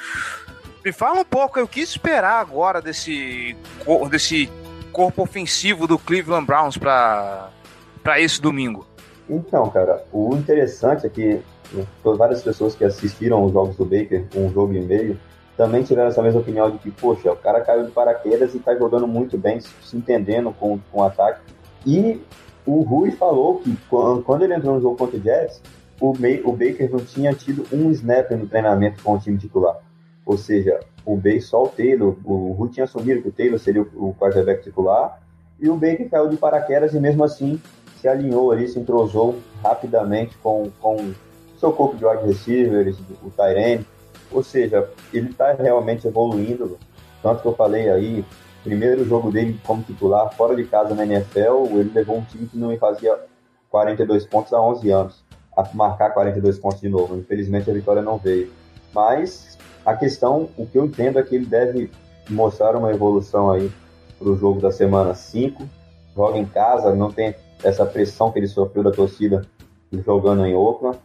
Me 0.84 0.92
fala 0.92 1.20
um 1.20 1.24
pouco, 1.24 1.58
eu 1.58 1.66
quis 1.66 1.88
esperar 1.88 2.40
agora 2.40 2.80
desse, 2.80 3.56
desse 4.08 4.48
corpo 4.92 5.22
ofensivo 5.22 5.86
do 5.86 5.98
Cleveland 5.98 6.46
Browns 6.46 6.78
para 6.78 7.50
esse 8.18 8.40
domingo. 8.40 8.86
Então, 9.28 9.68
cara, 9.70 10.04
o 10.12 10.34
interessante 10.34 11.06
é 11.06 11.08
que 11.10 11.42
várias 12.02 12.42
pessoas 12.42 12.74
que 12.74 12.84
assistiram 12.84 13.44
os 13.44 13.52
jogos 13.52 13.76
do 13.76 13.84
Baker, 13.84 14.24
um 14.34 14.50
jogo 14.50 14.72
e 14.72 14.80
meio, 14.80 15.18
também 15.58 15.82
tiveram 15.82 16.08
essa 16.08 16.22
mesma 16.22 16.40
opinião 16.40 16.70
de 16.70 16.78
que, 16.78 16.88
poxa, 16.88 17.32
o 17.32 17.36
cara 17.36 17.60
caiu 17.60 17.84
de 17.84 17.90
paraquedas 17.90 18.54
e 18.54 18.58
está 18.58 18.76
jogando 18.76 19.08
muito 19.08 19.36
bem, 19.36 19.60
se 19.60 19.96
entendendo 19.96 20.52
com, 20.52 20.78
com 20.92 21.00
o 21.00 21.02
ataque. 21.02 21.40
E 21.84 22.22
o 22.64 22.82
Rui 22.82 23.10
falou 23.10 23.56
que 23.56 23.76
quando 24.24 24.44
ele 24.44 24.54
entrou 24.54 24.76
no 24.76 24.80
jogo 24.80 24.96
contra 24.96 25.18
o 25.18 25.20
Jets, 25.20 25.60
o, 26.00 26.16
May, 26.16 26.40
o 26.44 26.52
Baker 26.52 26.88
não 26.92 27.00
tinha 27.00 27.34
tido 27.34 27.66
um 27.72 27.90
snap 27.90 28.30
no 28.30 28.46
treinamento 28.46 29.02
com 29.02 29.14
o 29.14 29.18
time 29.18 29.36
titular. 29.36 29.76
Ou 30.24 30.38
seja, 30.38 30.78
o 31.04 31.16
Baker 31.16 31.44
só 31.44 31.64
o 31.64 31.68
Taylor, 31.68 32.16
o 32.24 32.52
Rui 32.52 32.68
tinha 32.68 32.84
assumido 32.84 33.20
que 33.20 33.28
o 33.28 33.32
Taylor 33.32 33.58
seria 33.58 33.82
o, 33.82 34.10
o 34.10 34.14
quarterback 34.14 34.62
titular, 34.62 35.20
e 35.58 35.68
o 35.68 35.74
Baker 35.74 36.08
caiu 36.08 36.28
de 36.28 36.36
paraquedas 36.36 36.94
e 36.94 37.00
mesmo 37.00 37.24
assim 37.24 37.60
se 38.00 38.06
alinhou 38.06 38.52
ali, 38.52 38.68
se 38.68 38.78
entrosou 38.78 39.40
rapidamente 39.60 40.38
com, 40.38 40.70
com 40.80 41.12
seu 41.58 41.72
corpo 41.72 41.96
de 41.96 42.06
wide 42.06 42.24
receivers, 42.24 42.96
o 43.24 43.30
Tyrene, 43.30 43.84
ou 44.30 44.42
seja, 44.42 44.88
ele 45.12 45.30
está 45.30 45.52
realmente 45.52 46.06
evoluindo. 46.06 46.78
Tanto 47.22 47.42
que 47.42 47.48
eu 47.48 47.54
falei 47.54 47.88
aí, 47.90 48.24
primeiro 48.62 49.04
jogo 49.04 49.30
dele 49.30 49.58
como 49.64 49.82
titular 49.82 50.32
fora 50.34 50.54
de 50.54 50.64
casa 50.64 50.94
na 50.94 51.04
NFL, 51.04 51.66
ele 51.72 51.90
levou 51.94 52.18
um 52.18 52.24
time 52.24 52.46
que 52.46 52.56
não 52.56 52.76
fazia 52.76 53.18
42 53.70 54.26
pontos 54.26 54.52
há 54.52 54.60
11 54.60 54.90
anos, 54.90 55.24
a 55.56 55.68
marcar 55.74 56.10
42 56.10 56.58
pontos 56.58 56.80
de 56.80 56.88
novo. 56.88 57.16
Infelizmente 57.16 57.70
a 57.70 57.74
vitória 57.74 58.02
não 58.02 58.18
veio. 58.18 58.50
Mas 58.94 59.58
a 59.84 59.96
questão, 59.96 60.48
o 60.56 60.66
que 60.66 60.78
eu 60.78 60.84
entendo 60.84 61.18
é 61.18 61.22
que 61.22 61.34
ele 61.34 61.46
deve 61.46 61.90
mostrar 62.28 62.76
uma 62.76 62.92
evolução 62.92 63.50
aí 63.50 63.70
para 64.18 64.28
o 64.28 64.36
jogo 64.36 64.60
da 64.60 64.70
semana 64.70 65.14
5. 65.14 65.66
Joga 66.14 66.38
em 66.38 66.46
casa, 66.46 66.94
não 66.94 67.10
tem 67.10 67.34
essa 67.62 67.84
pressão 67.86 68.30
que 68.30 68.38
ele 68.38 68.48
sofreu 68.48 68.82
da 68.82 68.90
torcida 68.90 69.42
jogando 70.04 70.44
em 70.44 70.54
Oakland 70.54 70.98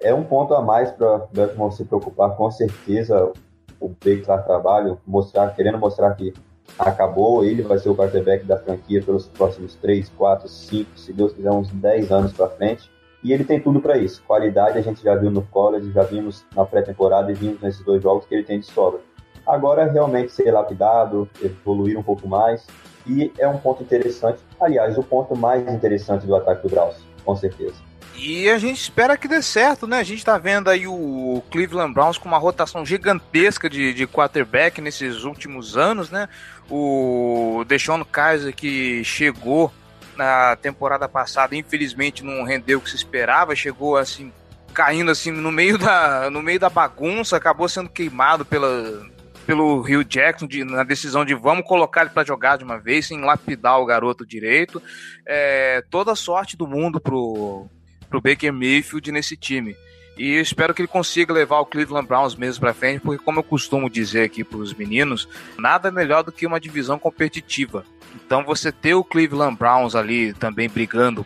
é 0.00 0.14
um 0.14 0.24
ponto 0.24 0.54
a 0.54 0.62
mais 0.62 0.90
para 0.90 1.26
Baltimore 1.32 1.72
se 1.72 1.84
preocupar, 1.84 2.36
com 2.36 2.50
certeza. 2.50 3.32
O 3.78 3.88
Baker 3.88 4.24
lá 4.28 4.38
trabalho, 4.38 5.00
mostrar, 5.06 5.54
querendo 5.54 5.78
mostrar 5.78 6.14
que 6.14 6.34
acabou, 6.78 7.44
ele 7.44 7.62
vai 7.62 7.78
ser 7.78 7.88
o 7.88 7.96
quarterback 7.96 8.44
da 8.44 8.58
franquia 8.58 9.02
pelos 9.02 9.26
próximos 9.26 9.74
3, 9.76 10.10
4, 10.10 10.48
5, 10.48 10.98
se 10.98 11.12
Deus 11.12 11.32
quiser, 11.32 11.50
uns 11.50 11.70
10 11.70 12.12
anos 12.12 12.32
para 12.32 12.48
frente. 12.48 12.90
E 13.22 13.32
ele 13.32 13.44
tem 13.44 13.60
tudo 13.60 13.80
para 13.80 13.98
isso. 13.98 14.22
Qualidade 14.26 14.78
a 14.78 14.80
gente 14.80 15.02
já 15.02 15.14
viu 15.14 15.30
no 15.30 15.42
college, 15.42 15.92
já 15.92 16.02
vimos 16.02 16.44
na 16.54 16.64
pré-temporada 16.64 17.30
e 17.30 17.34
vimos 17.34 17.60
nesses 17.60 17.84
dois 17.84 18.02
jogos 18.02 18.26
que 18.26 18.34
ele 18.34 18.44
tem 18.44 18.60
de 18.60 18.66
sobra. 18.66 19.00
Agora 19.46 19.90
realmente 19.90 20.32
ser 20.32 20.50
lapidado, 20.52 21.28
evoluir 21.42 21.98
um 21.98 22.02
pouco 22.02 22.26
mais. 22.26 22.66
E 23.06 23.32
é 23.38 23.48
um 23.48 23.58
ponto 23.58 23.82
interessante. 23.82 24.40
Aliás, 24.58 24.96
o 24.96 25.02
ponto 25.02 25.36
mais 25.36 25.66
interessante 25.68 26.26
do 26.26 26.34
ataque 26.36 26.62
do 26.62 26.70
Browns, 26.70 26.96
com 27.24 27.34
certeza. 27.34 27.89
E 28.22 28.50
a 28.50 28.58
gente 28.58 28.78
espera 28.78 29.16
que 29.16 29.26
dê 29.26 29.40
certo, 29.40 29.86
né? 29.86 29.98
A 29.98 30.02
gente 30.02 30.22
tá 30.22 30.36
vendo 30.36 30.68
aí 30.68 30.86
o 30.86 31.42
Cleveland 31.50 31.94
Browns 31.94 32.18
com 32.18 32.28
uma 32.28 32.36
rotação 32.36 32.84
gigantesca 32.84 33.68
de, 33.68 33.94
de 33.94 34.06
quarterback 34.06 34.78
nesses 34.78 35.24
últimos 35.24 35.74
anos, 35.74 36.10
né? 36.10 36.28
O 36.68 37.64
Deshaun 37.66 38.04
Kaiser 38.04 38.54
que 38.54 39.02
chegou 39.04 39.72
na 40.18 40.54
temporada 40.56 41.08
passada, 41.08 41.56
infelizmente 41.56 42.22
não 42.22 42.44
rendeu 42.44 42.78
o 42.78 42.82
que 42.82 42.90
se 42.90 42.96
esperava, 42.96 43.56
chegou 43.56 43.96
assim 43.96 44.30
caindo 44.74 45.10
assim 45.10 45.30
no 45.30 45.50
meio 45.50 45.78
da 45.78 46.28
no 46.28 46.42
meio 46.42 46.60
da 46.60 46.68
bagunça, 46.68 47.38
acabou 47.38 47.70
sendo 47.70 47.88
queimado 47.88 48.44
pela 48.44 49.02
pelo 49.46 49.80
Rio 49.80 50.04
Jackson 50.04 50.46
de, 50.46 50.62
na 50.62 50.84
decisão 50.84 51.24
de 51.24 51.34
vamos 51.34 51.66
colocar 51.66 52.02
ele 52.02 52.10
para 52.10 52.26
jogar 52.26 52.58
de 52.58 52.64
uma 52.64 52.78
vez, 52.78 53.06
sem 53.06 53.22
lapidar 53.22 53.80
o 53.80 53.86
garoto 53.86 54.26
direito. 54.26 54.82
É, 55.26 55.82
toda 55.88 56.14
sorte 56.14 56.54
do 56.54 56.66
mundo 56.66 57.00
pro 57.00 57.66
pro 58.10 58.20
Baker 58.20 58.52
Mayfield 58.52 59.10
nesse 59.12 59.36
time. 59.36 59.76
E 60.18 60.34
eu 60.34 60.42
espero 60.42 60.74
que 60.74 60.82
ele 60.82 60.88
consiga 60.88 61.32
levar 61.32 61.60
o 61.60 61.64
Cleveland 61.64 62.06
Browns 62.06 62.34
mesmo 62.34 62.60
para 62.60 62.74
frente, 62.74 63.00
porque 63.00 63.24
como 63.24 63.38
eu 63.38 63.42
costumo 63.42 63.88
dizer 63.88 64.24
aqui 64.24 64.44
para 64.44 64.58
os 64.58 64.74
meninos, 64.74 65.26
nada 65.56 65.88
é 65.88 65.90
melhor 65.90 66.22
do 66.22 66.30
que 66.30 66.46
uma 66.46 66.60
divisão 66.60 66.98
competitiva. 66.98 67.84
Então 68.14 68.44
você 68.44 68.70
ter 68.70 68.94
o 68.94 69.04
Cleveland 69.04 69.56
Browns 69.56 69.94
ali 69.94 70.34
também 70.34 70.68
brigando 70.68 71.24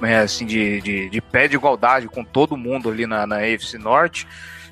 é, 0.00 0.18
assim 0.18 0.46
de, 0.46 0.80
de, 0.80 1.10
de, 1.10 1.20
pé 1.20 1.48
de 1.48 1.56
igualdade 1.56 2.08
com 2.08 2.24
todo 2.24 2.56
mundo 2.56 2.88
ali 2.88 3.04
na, 3.06 3.26
na 3.26 3.38
AFC 3.38 3.76
Norte, 3.76 4.26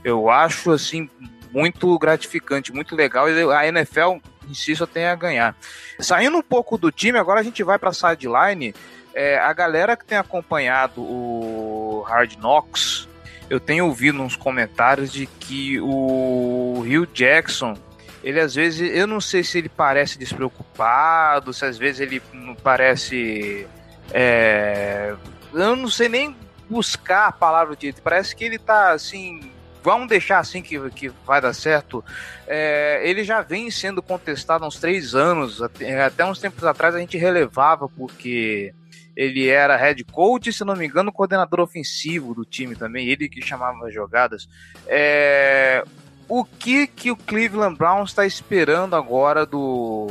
eu 0.04 0.30
acho 0.30 0.70
assim 0.70 1.10
muito 1.52 1.98
gratificante, 1.98 2.72
muito 2.72 2.94
legal. 2.94 3.28
E 3.28 3.42
a 3.52 3.66
NFL 3.66 4.18
em 4.48 4.54
si 4.54 4.74
só 4.74 4.86
tem 4.86 5.04
a 5.04 5.14
ganhar. 5.14 5.54
Saindo 5.98 6.38
um 6.38 6.42
pouco 6.42 6.78
do 6.78 6.90
time, 6.90 7.18
agora 7.18 7.40
a 7.40 7.42
gente 7.42 7.62
vai 7.62 7.78
para 7.78 7.90
a 7.90 7.92
sideline 7.92 8.74
é, 9.20 9.38
a 9.38 9.52
galera 9.52 9.98
que 9.98 10.04
tem 10.06 10.16
acompanhado 10.16 11.02
o 11.02 12.02
Hard 12.08 12.36
Knocks, 12.36 13.06
eu 13.50 13.60
tenho 13.60 13.84
ouvido 13.84 14.18
uns 14.22 14.34
comentários 14.34 15.12
de 15.12 15.26
que 15.26 15.78
o 15.78 16.80
Rio 16.86 17.06
Jackson, 17.06 17.76
ele 18.24 18.40
às 18.40 18.54
vezes, 18.54 18.90
eu 18.96 19.06
não 19.06 19.20
sei 19.20 19.44
se 19.44 19.58
ele 19.58 19.68
parece 19.68 20.18
despreocupado, 20.18 21.52
se 21.52 21.66
às 21.66 21.76
vezes 21.76 22.00
ele 22.00 22.22
parece. 22.62 23.66
É, 24.10 25.14
eu 25.52 25.76
não 25.76 25.90
sei 25.90 26.08
nem 26.08 26.34
buscar 26.66 27.26
a 27.26 27.32
palavra 27.32 27.76
de 27.76 27.92
parece 28.02 28.34
que 28.34 28.44
ele 28.44 28.58
tá 28.58 28.92
assim. 28.92 29.52
Vamos 29.82 30.08
deixar 30.08 30.38
assim 30.38 30.62
que, 30.62 30.78
que 30.90 31.10
vai 31.26 31.42
dar 31.42 31.52
certo. 31.52 32.02
É, 32.46 33.02
ele 33.04 33.22
já 33.22 33.42
vem 33.42 33.70
sendo 33.70 34.00
contestado 34.00 34.64
há 34.64 34.68
uns 34.68 34.80
três 34.80 35.14
anos. 35.14 35.60
Até, 35.60 36.04
até 36.04 36.24
uns 36.24 36.38
tempos 36.38 36.64
atrás 36.64 36.94
a 36.94 36.98
gente 36.98 37.18
relevava 37.18 37.86
porque 37.86 38.74
ele 39.16 39.48
era 39.48 39.76
head 39.76 40.04
coach, 40.04 40.52
se 40.52 40.64
não 40.64 40.76
me 40.76 40.86
engano, 40.86 41.12
coordenador 41.12 41.60
ofensivo 41.60 42.34
do 42.34 42.44
time 42.44 42.74
também, 42.76 43.08
ele 43.08 43.28
que 43.28 43.42
chamava 43.42 43.86
as 43.86 43.94
jogadas. 43.94 44.48
É, 44.86 45.84
o 46.28 46.44
que 46.44 46.86
que 46.86 47.10
o 47.10 47.16
Cleveland 47.16 47.76
Browns 47.76 48.10
está 48.10 48.24
esperando 48.24 48.94
agora 48.94 49.44
do 49.44 50.08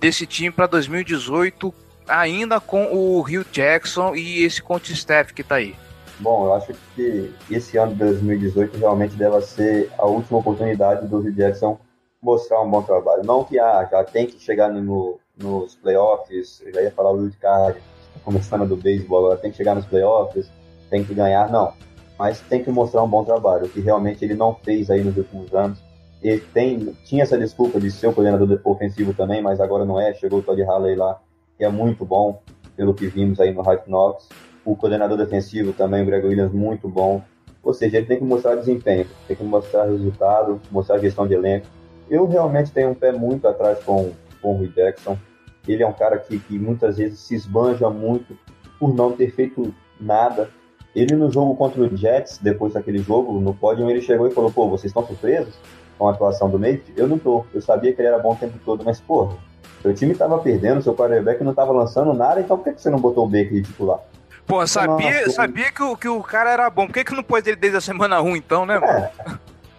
desse 0.00 0.26
time 0.26 0.50
para 0.50 0.66
2018, 0.66 1.72
ainda 2.08 2.60
com 2.60 2.92
o 2.92 3.20
Rio 3.22 3.44
Jackson 3.52 4.16
e 4.16 4.42
esse 4.42 4.60
coach 4.60 4.92
staff 4.92 5.32
que 5.32 5.42
está 5.42 5.56
aí? 5.56 5.76
Bom, 6.18 6.46
eu 6.46 6.54
acho 6.54 6.74
que 6.94 7.32
esse 7.50 7.76
ano 7.76 7.92
de 7.92 7.98
2018 7.98 8.78
realmente 8.78 9.14
deve 9.14 9.40
ser 9.42 9.90
a 9.96 10.04
última 10.04 10.38
oportunidade 10.38 11.06
do 11.06 11.20
Rio 11.20 11.32
Jackson 11.32 11.78
mostrar 12.20 12.60
um 12.62 12.70
bom 12.70 12.82
trabalho. 12.82 13.24
Não 13.24 13.44
que 13.44 13.58
ah, 13.58 13.86
já 13.90 14.04
tem 14.04 14.26
que 14.26 14.38
chegar 14.38 14.68
no, 14.68 15.18
nos 15.36 15.74
playoffs, 15.76 16.62
já 16.72 16.82
ia 16.82 16.90
falar 16.92 17.10
o 17.10 17.18
Wild 17.18 17.36
Card, 17.38 17.80
começando 18.24 18.66
do 18.66 18.76
beisebol, 18.76 19.26
agora 19.26 19.38
tem 19.38 19.50
que 19.50 19.56
chegar 19.56 19.74
nos 19.74 19.86
playoffs, 19.86 20.50
tem 20.90 21.04
que 21.04 21.14
ganhar, 21.14 21.50
não. 21.50 21.72
Mas 22.18 22.40
tem 22.40 22.62
que 22.62 22.70
mostrar 22.70 23.02
um 23.02 23.08
bom 23.08 23.24
trabalho, 23.24 23.68
que 23.68 23.80
realmente 23.80 24.24
ele 24.24 24.34
não 24.34 24.54
fez 24.54 24.90
aí 24.90 25.02
nos 25.02 25.16
últimos 25.16 25.52
anos. 25.54 25.78
Ele 26.22 26.40
tem, 26.40 26.96
tinha 27.04 27.24
essa 27.24 27.36
desculpa 27.36 27.80
de 27.80 27.90
ser 27.90 28.06
o 28.06 28.12
coordenador 28.12 28.60
ofensivo 28.64 29.12
também, 29.12 29.42
mas 29.42 29.60
agora 29.60 29.84
não 29.84 30.00
é. 30.00 30.14
Chegou 30.14 30.38
o 30.38 30.42
Todd 30.42 30.62
Halley 30.62 30.94
lá, 30.94 31.20
que 31.58 31.64
é 31.64 31.68
muito 31.68 32.04
bom, 32.04 32.40
pelo 32.76 32.94
que 32.94 33.06
vimos 33.06 33.40
aí 33.40 33.52
no 33.52 33.62
Hard 33.62 33.86
Knocks. 33.86 34.28
O 34.64 34.76
coordenador 34.76 35.18
defensivo 35.18 35.72
também, 35.72 36.02
o 36.02 36.06
Greg 36.06 36.24
Williams, 36.24 36.52
muito 36.52 36.88
bom. 36.88 37.22
Ou 37.62 37.74
seja, 37.74 37.96
ele 37.96 38.06
tem 38.06 38.18
que 38.18 38.24
mostrar 38.24 38.54
desempenho, 38.54 39.06
tem 39.26 39.36
que 39.36 39.42
mostrar 39.42 39.84
resultado, 39.84 40.60
mostrar 40.70 40.98
gestão 40.98 41.26
de 41.26 41.34
elenco. 41.34 41.66
Eu 42.08 42.26
realmente 42.26 42.70
tenho 42.70 42.90
um 42.90 42.94
pé 42.94 43.12
muito 43.12 43.48
atrás 43.48 43.82
com, 43.82 44.12
com 44.40 44.54
o 44.54 44.56
Rui 44.58 44.68
Jackson. 44.68 45.16
Ele 45.66 45.82
é 45.82 45.86
um 45.86 45.92
cara 45.92 46.18
que, 46.18 46.38
que 46.38 46.58
muitas 46.58 46.96
vezes 46.96 47.20
se 47.20 47.34
esbanja 47.34 47.88
muito 47.88 48.36
por 48.78 48.94
não 48.94 49.12
ter 49.12 49.30
feito 49.30 49.74
nada. 50.00 50.50
Ele 50.94 51.14
no 51.14 51.30
jogo 51.30 51.56
contra 51.56 51.80
o 51.80 51.96
Jets, 51.96 52.38
depois 52.38 52.74
daquele 52.74 52.98
jogo, 52.98 53.40
no 53.40 53.54
pódio, 53.54 53.88
ele 53.88 54.00
chegou 54.00 54.26
e 54.26 54.30
falou, 54.30 54.50
pô, 54.50 54.68
vocês 54.68 54.90
estão 54.90 55.06
surpresos 55.06 55.54
com 55.98 56.08
a 56.08 56.10
atuação 56.10 56.50
do 56.50 56.58
Mayfield? 56.58 57.00
Eu 57.00 57.08
não 57.08 57.18
tô. 57.18 57.46
Eu 57.54 57.62
sabia 57.62 57.92
que 57.92 58.00
ele 58.00 58.08
era 58.08 58.18
bom 58.18 58.32
o 58.32 58.36
tempo 58.36 58.58
todo, 58.64 58.84
mas, 58.84 59.00
pô, 59.00 59.32
seu 59.80 59.94
time 59.94 60.12
estava 60.12 60.38
perdendo, 60.38 60.82
seu 60.82 60.94
quarterback 60.94 61.42
não 61.42 61.52
estava 61.52 61.72
lançando 61.72 62.12
nada, 62.12 62.40
então 62.40 62.58
por 62.58 62.72
que 62.72 62.80
você 62.80 62.90
não 62.90 62.98
botou 62.98 63.24
o 63.24 63.28
Baker 63.28 63.52
de 63.52 63.62
titular? 63.62 64.00
Pô, 64.46 64.66
sabia, 64.66 65.30
sabia 65.30 65.72
que, 65.72 65.82
o, 65.82 65.96
que 65.96 66.08
o 66.08 66.22
cara 66.22 66.50
era 66.50 66.68
bom. 66.68 66.86
Por 66.86 66.92
que, 66.92 67.04
que 67.04 67.14
não 67.14 67.22
pôs 67.22 67.46
ele 67.46 67.56
desde 67.56 67.78
a 67.78 67.80
semana 67.80 68.18
ruim, 68.18 68.38
então, 68.38 68.66
né, 68.66 68.78
mano? 68.78 68.92
É, 68.92 69.12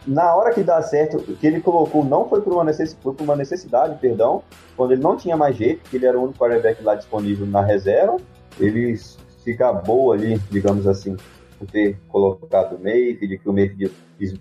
na 0.05 0.36
hora 0.36 0.53
que 0.53 0.63
dá 0.63 0.81
certo, 0.81 1.17
o 1.17 1.36
que 1.36 1.48
ele 1.48 1.62
colocou 1.62 2.03
não 2.03 2.27
foi 2.27 2.41
por 2.41 2.53
uma 2.53 2.63
necessidade, 2.63 3.03
foi 3.03 3.13
por 3.13 3.24
uma 3.24 3.36
necessidade, 3.36 3.98
perdão, 4.00 4.43
quando 4.75 4.91
ele 4.91 5.01
não 5.01 5.15
tinha 5.15 5.38
mais 5.38 5.55
jeito, 5.55 5.89
que 5.89 5.98
ele 5.98 6.05
era 6.05 6.19
o 6.19 6.24
único 6.24 6.39
quarterback 6.39 6.83
lá 6.83 6.95
disponível 6.95 7.45
na 7.45 7.62
reserva, 7.62 8.17
ele 8.60 8.98
fica 9.43 9.72
boa 9.72 10.15
ali, 10.15 10.38
digamos 10.51 10.88
assim, 10.88 11.15
por 11.57 11.67
ter 11.67 11.98
colocado 12.10 12.75
o 12.75 12.83
Mayfield, 12.83 13.38
que 13.38 13.50
o 13.50 13.53
Mayfield 13.53 13.93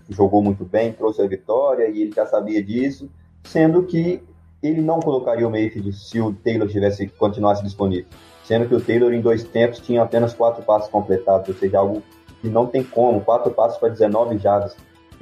jogou 0.09 0.41
muito 0.41 0.65
bem, 0.65 0.91
trouxe 0.91 1.21
a 1.21 1.27
vitória 1.27 1.87
e 1.87 2.01
ele 2.01 2.11
já 2.13 2.25
sabia 2.25 2.61
disso, 2.63 3.09
sendo 3.43 3.83
que 3.83 4.21
ele 4.61 4.81
não 4.81 4.99
colocaria 4.99 5.47
o 5.47 5.51
Mayfield 5.51 5.91
se 5.93 6.19
o 6.19 6.33
Taylor 6.33 6.67
tivesse 6.67 7.07
continuasse 7.07 7.63
disponível. 7.63 8.05
Sendo 8.45 8.67
que 8.67 8.75
o 8.75 8.81
Taylor 8.81 9.13
em 9.13 9.21
dois 9.21 9.43
tempos 9.43 9.79
tinha 9.79 10.01
apenas 10.03 10.33
quatro 10.33 10.63
passos 10.63 10.89
completados, 10.89 11.47
ou 11.47 11.55
seja, 11.55 11.79
algo 11.79 12.03
que 12.41 12.49
não 12.49 12.65
tem 12.65 12.83
como, 12.83 13.21
quatro 13.21 13.51
passos 13.51 13.77
para 13.77 13.89
19 13.89 14.37
jardas, 14.37 14.75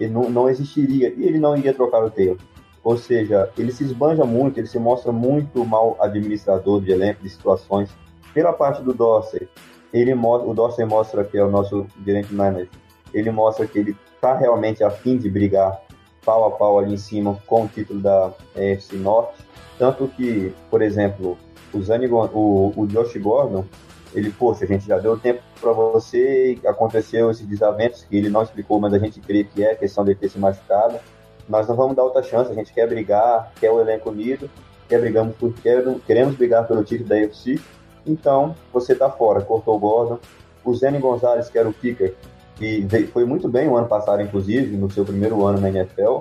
ele 0.04 0.12
não, 0.12 0.30
não 0.30 0.50
existiria, 0.50 1.14
e 1.16 1.26
ele 1.26 1.40
não 1.40 1.56
iria 1.56 1.74
trocar 1.74 2.04
o 2.04 2.10
Taylor. 2.10 2.38
Ou 2.84 2.98
seja, 2.98 3.50
ele 3.58 3.72
se 3.72 3.84
esbanja 3.84 4.26
muito, 4.26 4.60
ele 4.60 4.68
se 4.68 4.80
mostra 4.80 5.12
muito 5.12 5.64
mal 5.64 5.96
administrador 6.00 6.82
de 6.82 6.92
elenco, 6.92 7.22
de 7.22 7.30
situações. 7.30 7.90
Pela 8.34 8.52
parte 8.54 8.82
do 8.82 8.94
Dorsey, 8.94 9.48
ele 9.94 10.14
o 10.14 10.54
Dorsey 10.54 10.86
mostra 10.86 11.24
que 11.24 11.38
é 11.38 11.44
o 11.44 11.52
nosso 11.52 11.86
gerente 12.04 12.34
manager, 12.34 12.70
ele 13.14 13.30
mostra 13.30 13.68
que 13.68 13.78
ele 13.78 13.96
está 14.16 14.36
realmente 14.36 14.84
afim 14.84 15.18
de 15.18 15.30
brigar 15.30 15.80
pau 16.26 16.46
a 16.46 16.52
pau 16.52 16.80
ali 16.80 16.94
em 16.94 16.98
cima 16.98 17.38
com 17.46 17.66
o 17.66 17.68
título 17.68 18.00
da 18.00 18.32
EFC 18.56 18.96
Norte, 18.96 19.44
tanto 19.78 20.08
que, 20.08 20.54
por 20.70 20.82
exemplo, 20.82 21.38
o, 21.74 21.82
Zane, 21.82 22.08
o, 22.08 22.72
o 22.76 22.88
Josh 22.88 23.18
Gordon, 23.18 23.66
ele, 24.14 24.32
poxa, 24.32 24.66
a 24.66 24.68
gente 24.68 24.88
já 24.88 24.98
deu 24.98 25.18
tempo 25.18 25.42
para 25.60 25.72
você, 25.72 26.58
aconteceu 26.66 27.30
esses 27.32 27.46
desaventos 27.46 28.04
que 28.04 28.18
ele 28.18 28.30
não 28.30 28.44
explicou, 28.44 28.80
mas 28.80 28.94
a 28.94 29.00
gente 29.00 29.20
crê 29.20 29.44
que 29.44 29.64
é 29.64 29.76
questão 29.76 30.04
de 30.04 30.16
ter 30.16 30.30
se 30.30 30.38
machucado. 30.38 31.00
Nós 31.48 31.68
não 31.68 31.76
vamos 31.76 31.96
dar 31.96 32.04
outra 32.04 32.24
chance, 32.24 32.52
a 32.52 32.56
gente 32.56 32.74
quer 32.74 32.88
brigar, 32.88 33.52
quer 33.60 33.72
o 33.72 33.80
elenco 33.80 34.10
unido, 34.10 34.50
quer 34.88 35.00
brigamos 35.00 35.36
por, 35.36 35.54
quer, 35.54 35.84
queremos 36.06 36.36
brigar 36.36 36.68
pelo 36.68 36.84
título 36.84 37.10
da 37.10 37.16
UFC. 37.16 37.60
Então, 38.06 38.56
você 38.72 38.96
tá 38.96 39.10
fora, 39.10 39.42
cortou 39.42 39.76
o 39.76 39.80
Gordon. 39.80 40.20
O 40.64 40.74
Zane 40.76 41.00
Gonzalez, 41.00 41.50
que 41.50 41.58
era 41.58 41.68
o 41.68 41.74
kicker, 41.74 42.16
que 42.56 42.88
foi 43.12 43.26
muito 43.26 43.50
bem 43.50 43.68
o 43.68 43.76
ano 43.76 43.88
passado, 43.88 44.22
inclusive, 44.22 44.78
no 44.78 44.90
seu 44.92 45.04
primeiro 45.04 45.44
ano 45.46 45.60
na 45.60 45.70
NFL. 45.70 46.20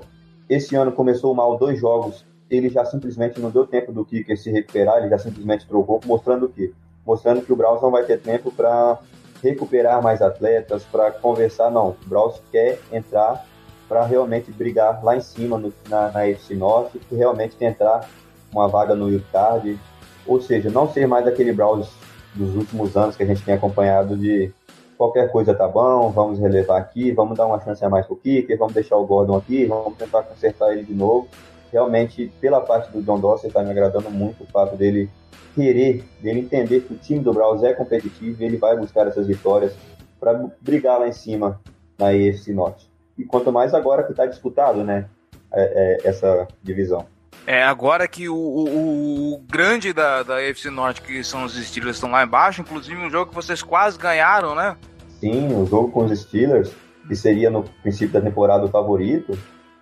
Esse 0.48 0.74
ano 0.76 0.92
começou 0.92 1.34
mal 1.34 1.58
dois 1.58 1.78
jogos 1.78 2.24
ele 2.50 2.68
já 2.68 2.84
simplesmente 2.84 3.40
não 3.40 3.50
deu 3.50 3.66
tempo 3.66 3.92
do 3.92 4.04
Kicker 4.04 4.36
se 4.36 4.50
recuperar, 4.50 4.98
ele 4.98 5.08
já 5.08 5.18
simplesmente 5.18 5.66
trocou, 5.66 6.00
mostrando 6.04 6.46
o 6.46 6.48
quê? 6.48 6.72
Mostrando 7.06 7.42
que 7.42 7.52
o 7.52 7.56
Browns 7.56 7.82
não 7.82 7.90
vai 7.90 8.04
ter 8.04 8.20
tempo 8.20 8.52
para 8.52 8.98
recuperar 9.42 10.02
mais 10.02 10.20
atletas, 10.20 10.84
para 10.84 11.10
conversar, 11.10 11.70
não. 11.70 11.90
O 11.90 12.08
Browns 12.08 12.40
quer 12.50 12.78
entrar 12.92 13.44
para 13.88 14.04
realmente 14.04 14.52
brigar 14.52 15.02
lá 15.02 15.16
em 15.16 15.20
cima 15.20 15.58
no, 15.58 15.72
na, 15.88 16.12
na 16.12 16.26
FC 16.28 16.54
Norte 16.54 17.00
e 17.10 17.14
realmente 17.16 17.56
tentar 17.56 18.08
uma 18.52 18.68
vaga 18.68 18.94
no 18.94 19.20
Card, 19.32 19.78
ou 20.26 20.40
seja, 20.40 20.70
não 20.70 20.88
ser 20.92 21.06
mais 21.06 21.26
aquele 21.26 21.52
Browns 21.52 21.88
dos 22.34 22.54
últimos 22.54 22.96
anos 22.96 23.16
que 23.16 23.22
a 23.22 23.26
gente 23.26 23.42
tem 23.42 23.54
acompanhado 23.54 24.16
de 24.16 24.52
qualquer 24.96 25.32
coisa 25.32 25.54
tá 25.54 25.66
bom, 25.66 26.10
vamos 26.10 26.38
relevar 26.38 26.78
aqui, 26.78 27.10
vamos 27.10 27.36
dar 27.36 27.46
uma 27.46 27.60
chance 27.60 27.84
a 27.84 27.88
mais 27.88 28.06
pro 28.06 28.16
Kicker, 28.16 28.56
vamos 28.58 28.74
deixar 28.74 28.96
o 28.96 29.06
Gordon 29.06 29.36
aqui, 29.36 29.64
vamos 29.64 29.96
tentar 29.96 30.22
consertar 30.22 30.72
ele 30.72 30.84
de 30.84 30.94
novo 30.94 31.26
realmente, 31.72 32.32
pela 32.40 32.60
parte 32.60 32.90
do 32.92 33.02
John 33.02 33.20
Dorsey, 33.20 33.48
está 33.48 33.62
me 33.62 33.70
agradando 33.70 34.10
muito 34.10 34.44
o 34.44 34.46
fato 34.46 34.76
dele 34.76 35.10
querer, 35.54 36.04
dele 36.20 36.40
entender 36.40 36.80
que 36.80 36.94
o 36.94 36.96
time 36.96 37.20
do 37.20 37.32
Browns 37.32 37.62
é 37.62 37.72
competitivo 37.72 38.42
e 38.42 38.46
ele 38.46 38.56
vai 38.56 38.76
buscar 38.76 39.06
essas 39.06 39.26
vitórias 39.26 39.74
para 40.18 40.48
brigar 40.60 41.00
lá 41.00 41.08
em 41.08 41.12
cima 41.12 41.60
na 41.98 42.08
AFC 42.08 42.52
Norte. 42.52 42.90
E 43.18 43.24
quanto 43.24 43.52
mais 43.52 43.74
agora 43.74 44.02
que 44.02 44.12
está 44.12 44.26
disputado, 44.26 44.84
né, 44.84 45.06
é, 45.52 45.98
é, 46.04 46.08
essa 46.08 46.46
divisão. 46.62 47.06
É, 47.46 47.62
agora 47.62 48.06
que 48.06 48.28
o, 48.28 48.36
o, 48.36 49.34
o, 49.34 49.38
grande 49.50 49.92
da, 49.92 50.22
da 50.22 50.36
AFC 50.36 50.70
Norte, 50.70 51.02
que 51.02 51.24
são 51.24 51.44
os 51.44 51.54
Steelers, 51.54 51.96
estão 51.96 52.10
lá 52.10 52.22
embaixo, 52.22 52.60
inclusive 52.60 52.96
um 52.96 53.10
jogo 53.10 53.30
que 53.30 53.34
vocês 53.34 53.62
quase 53.62 53.98
ganharam, 53.98 54.54
né? 54.54 54.76
Sim, 55.18 55.54
o 55.54 55.66
jogo 55.66 55.90
com 55.90 56.04
os 56.04 56.20
Steelers, 56.20 56.72
que 57.08 57.16
seria 57.16 57.50
no 57.50 57.64
princípio 57.82 58.12
da 58.12 58.20
temporada 58.20 58.64
o 58.64 58.68
favorito, 58.68 59.36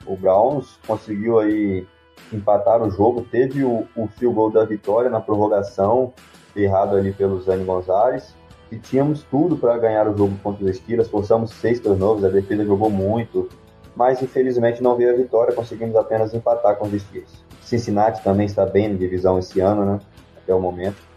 o 0.09 0.17
Browns 0.17 0.79
conseguiu 0.87 1.39
aí 1.39 1.87
empatar 2.33 2.83
o 2.83 2.91
jogo, 2.91 3.27
teve 3.31 3.63
o, 3.63 3.87
o 3.95 4.09
field 4.09 4.35
goal 4.35 4.51
da 4.51 4.65
vitória 4.65 5.09
na 5.11 5.21
prorrogação, 5.21 6.13
errado 6.57 6.97
ali 6.97 7.13
pelo 7.13 7.41
Zane 7.41 7.65
Gonzalez, 7.65 8.35
e 8.73 8.77
tínhamos 8.77 9.23
tudo 9.25 9.57
para 9.57 9.79
ganhar 9.79 10.09
o 10.09 10.17
jogo 10.17 10.37
contra 10.43 10.65
os 10.65 10.77
Steelers, 10.77 11.09
forçamos 11.09 11.53
seis 11.53 11.79
turnovers, 11.79 12.25
a 12.25 12.29
defesa 12.29 12.65
jogou 12.65 12.91
muito, 12.91 13.49
mas 13.95 14.21
infelizmente 14.23 14.83
não 14.83 14.97
veio 14.97 15.13
a 15.13 15.17
vitória, 15.17 15.55
conseguimos 15.55 15.95
apenas 15.97 16.35
empatar 16.35 16.77
com 16.77 16.87
os 16.87 17.03
Steelers. 17.03 17.45
Cincinnati 17.61 18.23
também 18.23 18.47
está 18.47 18.67
bem 18.67 18.89
na 18.89 18.99
divisão 18.99 19.39
esse 19.39 19.61
ano, 19.61 19.85
né, 19.85 20.01
até 20.37 20.55
o 20.55 20.61
momento. 20.61 21.08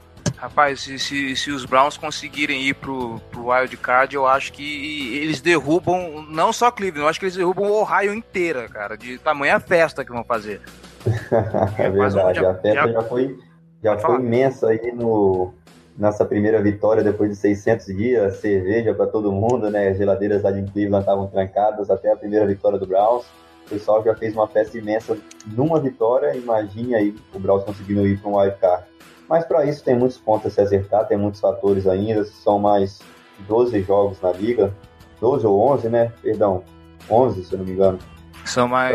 Rapaz, 0.41 0.81
se, 0.81 0.97
se, 0.97 1.35
se, 1.35 1.51
os 1.51 1.65
Browns 1.65 1.97
conseguirem 1.97 2.63
ir 2.63 2.73
pro, 2.73 3.19
pro 3.29 3.51
Wild 3.51 3.77
Card, 3.77 4.15
eu 4.15 4.25
acho 4.25 4.51
que 4.51 5.15
eles 5.17 5.39
derrubam 5.39 6.25
não 6.27 6.51
só 6.51 6.71
Cleveland, 6.71 7.03
eu 7.03 7.07
acho 7.07 7.19
que 7.19 7.25
eles 7.25 7.35
derrubam 7.35 7.69
o 7.69 7.79
Ohio 7.79 8.11
inteira, 8.11 8.67
cara, 8.67 8.97
de 8.97 9.19
tamanha 9.19 9.59
festa 9.59 10.03
que 10.03 10.11
vão 10.11 10.23
fazer. 10.23 10.59
é 11.77 11.89
verdade, 11.91 12.39
um, 12.39 12.41
já, 12.41 12.51
a 12.51 12.55
festa 12.55 12.87
já, 12.87 12.91
já 12.91 13.01
foi, 13.03 13.39
já 13.83 13.97
foi 13.99 14.15
imensa 14.15 14.69
aí 14.69 14.91
no, 14.91 15.53
nessa 15.95 16.25
primeira 16.25 16.59
vitória 16.59 17.03
depois 17.03 17.29
de 17.29 17.35
600 17.35 17.85
dias, 17.95 18.37
cerveja 18.37 18.95
para 18.95 19.05
todo 19.05 19.31
mundo, 19.31 19.69
né? 19.69 19.89
As 19.89 19.97
geladeiras 19.99 20.41
lá 20.41 20.49
de 20.49 20.63
Cleveland 20.71 21.03
estavam 21.03 21.27
trancadas 21.27 21.91
até 21.91 22.11
a 22.11 22.15
primeira 22.15 22.47
vitória 22.47 22.79
do 22.79 22.87
Browns. 22.87 23.25
O 23.67 23.69
pessoal 23.69 24.03
já 24.03 24.15
fez 24.15 24.33
uma 24.33 24.47
festa 24.47 24.75
imensa 24.75 25.15
numa 25.45 25.79
vitória. 25.79 26.35
Imagine 26.35 26.95
aí 26.95 27.15
o 27.31 27.39
Browns 27.39 27.63
conseguindo 27.63 28.07
ir 28.07 28.19
para 28.19 28.31
um 28.31 28.37
wild 28.37 28.57
card. 28.57 28.90
Mas 29.31 29.45
para 29.45 29.63
isso 29.63 29.81
tem 29.81 29.95
muitos 29.95 30.17
pontos 30.17 30.47
a 30.47 30.49
se 30.49 30.59
acertar, 30.59 31.07
tem 31.07 31.17
muitos 31.17 31.39
fatores 31.39 31.87
ainda, 31.87 32.25
são 32.25 32.59
mais 32.59 32.99
12 33.47 33.81
jogos 33.83 34.19
na 34.19 34.33
liga, 34.33 34.73
12 35.21 35.47
ou 35.47 35.71
11, 35.71 35.87
né? 35.87 36.11
Perdão, 36.21 36.65
11, 37.09 37.45
se 37.45 37.53
eu 37.53 37.59
não 37.59 37.65
me 37.65 37.71
engano. 37.71 37.97
São 38.43 38.67
mais 38.67 38.91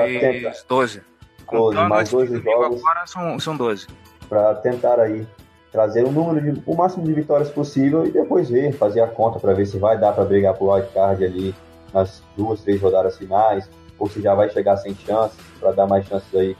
12. 0.68 1.02
12, 1.50 1.78
mais 1.88 2.10
12 2.10 2.42
jogos. 2.42 2.80
Agora 2.80 3.06
são, 3.06 3.40
são 3.40 3.56
12. 3.56 3.86
Para 4.28 4.54
tentar 4.56 5.00
aí 5.00 5.26
trazer 5.72 6.04
o 6.04 6.12
número 6.12 6.52
de, 6.52 6.62
o 6.66 6.76
máximo 6.76 7.06
de 7.06 7.14
vitórias 7.14 7.48
possível 7.48 8.04
e 8.04 8.10
depois 8.10 8.50
ver, 8.50 8.74
fazer 8.74 9.00
a 9.00 9.06
conta 9.06 9.40
para 9.40 9.54
ver 9.54 9.64
se 9.64 9.78
vai 9.78 9.96
dar 9.96 10.12
para 10.12 10.26
brigar 10.26 10.52
pro 10.52 10.70
wildcard 10.70 11.24
ali 11.24 11.54
nas 11.94 12.22
duas, 12.36 12.60
três 12.60 12.78
rodadas 12.82 13.16
finais, 13.16 13.70
ou 13.98 14.06
se 14.06 14.20
já 14.20 14.34
vai 14.34 14.50
chegar 14.50 14.76
sem 14.76 14.94
chances, 14.94 15.38
para 15.58 15.72
dar 15.72 15.86
mais 15.86 16.06
chances 16.06 16.34
aí 16.34 16.54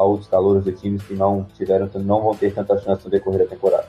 a 0.00 0.02
outros 0.02 0.28
calouros 0.28 0.64
de 0.64 0.72
times 0.72 1.02
que 1.02 1.12
não 1.12 1.46
tiveram, 1.54 1.88
não 1.96 2.22
vão 2.22 2.34
ter 2.34 2.54
tanta 2.54 2.78
chance 2.80 3.04
no 3.04 3.10
decorrer 3.10 3.40
da 3.40 3.46
temporada. 3.46 3.86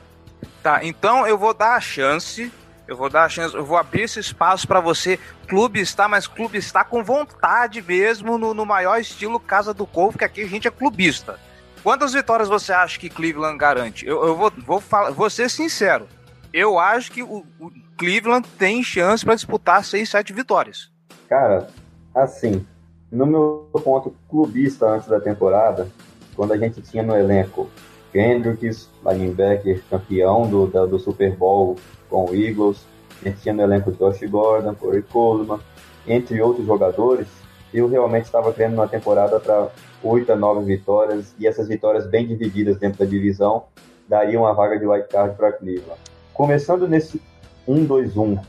Tá, 0.62 0.84
então 0.84 1.26
eu 1.26 1.38
vou 1.38 1.54
dar 1.54 1.76
a 1.76 1.80
chance, 1.80 2.52
eu 2.86 2.98
vou 2.98 3.10
dar 3.10 3.24
a 3.24 3.30
chance, 3.30 3.56
eu 3.56 3.64
vou 3.64 3.78
abrir 3.78 4.02
esse 4.02 4.20
espaço 4.20 4.68
para 4.68 4.82
você. 4.82 5.18
Clube 5.48 5.80
está, 5.80 6.10
mas 6.10 6.28
clube 6.28 6.58
está 6.58 6.84
com 6.84 7.02
vontade 7.02 7.82
mesmo 7.82 8.38
no, 8.38 8.54
no 8.54 8.66
maior 8.66 9.00
estilo 9.00 9.40
Casa 9.40 9.74
do 9.74 9.86
Corvo, 9.86 10.18
que 10.18 10.26
aqui 10.26 10.42
a 10.42 10.48
gente 10.48 10.68
é 10.68 10.72
clubista. 10.72 11.40
Quantas 11.82 12.12
vitórias 12.12 12.50
você 12.50 12.74
acha 12.74 13.00
que 13.00 13.10
Cleveland 13.10 13.58
garante? 13.58 14.06
Eu, 14.06 14.22
eu 14.26 14.36
vou, 14.36 14.52
vou, 14.68 14.82
falar, 14.82 15.12
vou 15.12 15.30
ser 15.30 15.50
sincero. 15.50 16.08
Eu 16.52 16.78
acho 16.78 17.10
que 17.10 17.24
o, 17.24 17.46
o 17.58 17.72
Cleveland 17.98 18.46
tem 18.60 18.84
chance 18.84 19.24
para 19.24 19.36
disputar 19.36 19.86
6, 19.86 20.10
7 20.10 20.34
vitórias. 20.34 20.92
Cara, 21.30 21.70
assim, 22.14 22.68
No 23.12 23.26
meu 23.26 23.70
ponto 23.84 24.14
clubista 24.30 24.88
antes 24.88 25.10
da 25.10 25.20
temporada, 25.20 25.88
quando 26.34 26.54
a 26.54 26.58
gente 26.58 26.82
tinha 26.82 27.04
no 27.04 27.14
elenco 27.14 27.70
Kendricks, 28.14 28.90
linebacker 29.06 29.82
campeão 29.90 30.50
do, 30.50 30.66
do, 30.66 30.88
do 30.88 31.00
Super 31.00 31.36
Bowl 31.36 31.76
com 32.10 32.30
o 32.30 32.34
Eagles, 32.34 32.86
a 33.22 33.28
gente 33.28 33.42
tinha 33.42 33.54
no 33.54 33.64
elenco 33.64 33.92
Josh 33.92 34.22
Gordon, 34.30 34.74
Corey 34.76 35.02
Coleman, 35.02 35.60
entre 36.08 36.42
outros 36.42 36.66
jogadores, 36.66 37.28
eu 37.74 37.88
realmente 37.88 38.26
estava 38.26 38.54
querendo 38.54 38.76
uma 38.76 38.88
temporada 38.88 39.40
para 39.40 39.70
oito 40.04 40.32
a 40.32 40.36
nove 40.36 40.64
vitórias 40.64 41.36
e 41.38 41.46
essas 41.46 41.68
vitórias 41.68 42.08
bem 42.08 42.26
divididas 42.26 42.78
dentro 42.78 43.00
da 43.00 43.06
divisão 43.06 43.66
dariam 44.08 44.44
uma 44.44 44.54
vaga 44.54 44.80
de 44.80 44.86
white 44.86 45.10
card 45.10 45.36
para 45.36 45.52
Cleveland. 45.52 46.00
Começando 46.34 46.88
nesse 46.88 47.22
1-2-1 47.68 48.40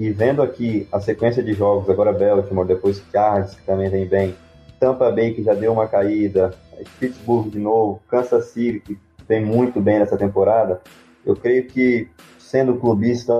e 0.00 0.10
vendo 0.10 0.40
aqui 0.40 0.88
a 0.90 0.98
sequência 0.98 1.42
de 1.42 1.52
jogos, 1.52 1.90
agora 1.90 2.10
Baltimore, 2.10 2.66
depois 2.66 3.02
Chargers, 3.12 3.54
que 3.54 3.62
também 3.66 3.90
vem 3.90 4.06
bem, 4.06 4.34
Tampa 4.80 5.10
Bay, 5.10 5.34
que 5.34 5.42
já 5.42 5.52
deu 5.52 5.74
uma 5.74 5.86
caída, 5.86 6.54
Pittsburgh 6.98 7.50
de 7.50 7.58
novo, 7.58 8.00
Kansas 8.08 8.46
City, 8.46 8.80
que 8.80 8.98
vem 9.28 9.44
muito 9.44 9.78
bem 9.78 9.98
nessa 9.98 10.16
temporada, 10.16 10.80
eu 11.24 11.36
creio 11.36 11.66
que, 11.66 12.08
sendo 12.38 12.76
clubista, 12.76 13.34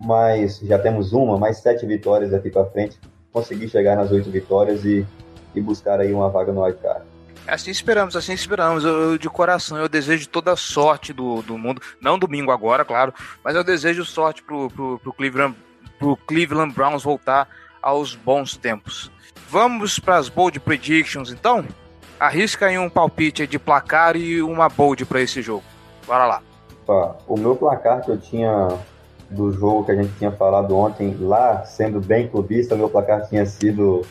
mas 0.00 0.58
já 0.60 0.78
temos 0.78 1.12
uma, 1.12 1.36
mais 1.36 1.58
sete 1.58 1.84
vitórias 1.84 2.30
daqui 2.30 2.48
para 2.48 2.64
frente, 2.64 2.98
conseguir 3.30 3.68
chegar 3.68 3.94
nas 3.94 4.10
oito 4.10 4.30
vitórias 4.30 4.86
e, 4.86 5.06
e 5.54 5.60
buscar 5.60 6.00
aí 6.00 6.14
uma 6.14 6.30
vaga 6.30 6.50
no 6.50 6.62
wildcard. 6.64 7.04
Assim 7.46 7.70
esperamos, 7.70 8.16
assim 8.16 8.32
esperamos. 8.32 8.84
Eu, 8.84 9.10
eu, 9.10 9.18
de 9.18 9.28
coração, 9.28 9.76
eu 9.76 9.86
desejo 9.86 10.26
toda 10.30 10.50
a 10.50 10.56
sorte 10.56 11.12
do, 11.12 11.42
do 11.42 11.58
mundo. 11.58 11.82
Não 12.00 12.18
domingo 12.18 12.50
agora, 12.50 12.86
claro, 12.86 13.12
mas 13.44 13.54
eu 13.54 13.62
desejo 13.62 14.02
sorte 14.02 14.42
pro, 14.42 14.70
pro, 14.70 14.98
pro 14.98 15.12
Cleveland 15.12 15.54
o 16.04 16.16
Cleveland 16.16 16.74
Browns 16.74 17.02
voltar 17.02 17.48
aos 17.82 18.14
bons 18.14 18.56
tempos. 18.56 19.10
Vamos 19.48 19.98
para 19.98 20.16
as 20.16 20.28
bold 20.28 20.58
predictions, 20.60 21.30
então? 21.30 21.64
Arrisca 22.18 22.66
aí 22.66 22.78
um 22.78 22.88
palpite 22.88 23.46
de 23.46 23.58
placar 23.58 24.16
e 24.16 24.42
uma 24.42 24.68
bold 24.68 25.04
para 25.04 25.20
esse 25.20 25.42
jogo. 25.42 25.64
Bora 26.06 26.26
lá. 26.26 26.42
o 27.26 27.36
meu 27.36 27.56
placar 27.56 28.02
que 28.02 28.10
eu 28.10 28.18
tinha 28.18 28.78
do 29.30 29.52
jogo 29.52 29.84
que 29.84 29.92
a 29.92 29.94
gente 29.94 30.12
tinha 30.16 30.30
falado 30.30 30.76
ontem, 30.76 31.16
lá, 31.18 31.64
sendo 31.64 32.00
bem 32.00 32.28
clubista, 32.28 32.76
meu 32.76 32.88
placar 32.88 33.28
tinha 33.28 33.44
sido, 33.46 34.02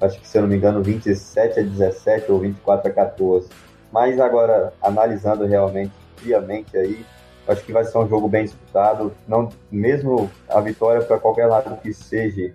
acho 0.00 0.18
que 0.20 0.26
se 0.26 0.38
eu 0.38 0.42
não 0.42 0.48
me 0.48 0.56
engano, 0.56 0.82
27 0.82 1.60
a 1.60 1.62
17 1.62 2.32
ou 2.32 2.40
24 2.40 2.90
a 2.90 2.94
14. 2.94 3.48
Mas 3.92 4.18
agora, 4.18 4.72
analisando 4.82 5.46
realmente, 5.46 5.92
friamente 6.16 6.76
aí, 6.76 7.04
Acho 7.46 7.64
que 7.64 7.72
vai 7.72 7.84
ser 7.84 7.98
um 7.98 8.08
jogo 8.08 8.28
bem 8.28 8.44
disputado. 8.44 9.12
Não, 9.26 9.48
mesmo 9.70 10.30
a 10.48 10.60
vitória 10.60 11.02
para 11.02 11.18
qualquer 11.18 11.46
lado 11.46 11.76
que 11.80 11.92
seja, 11.92 12.54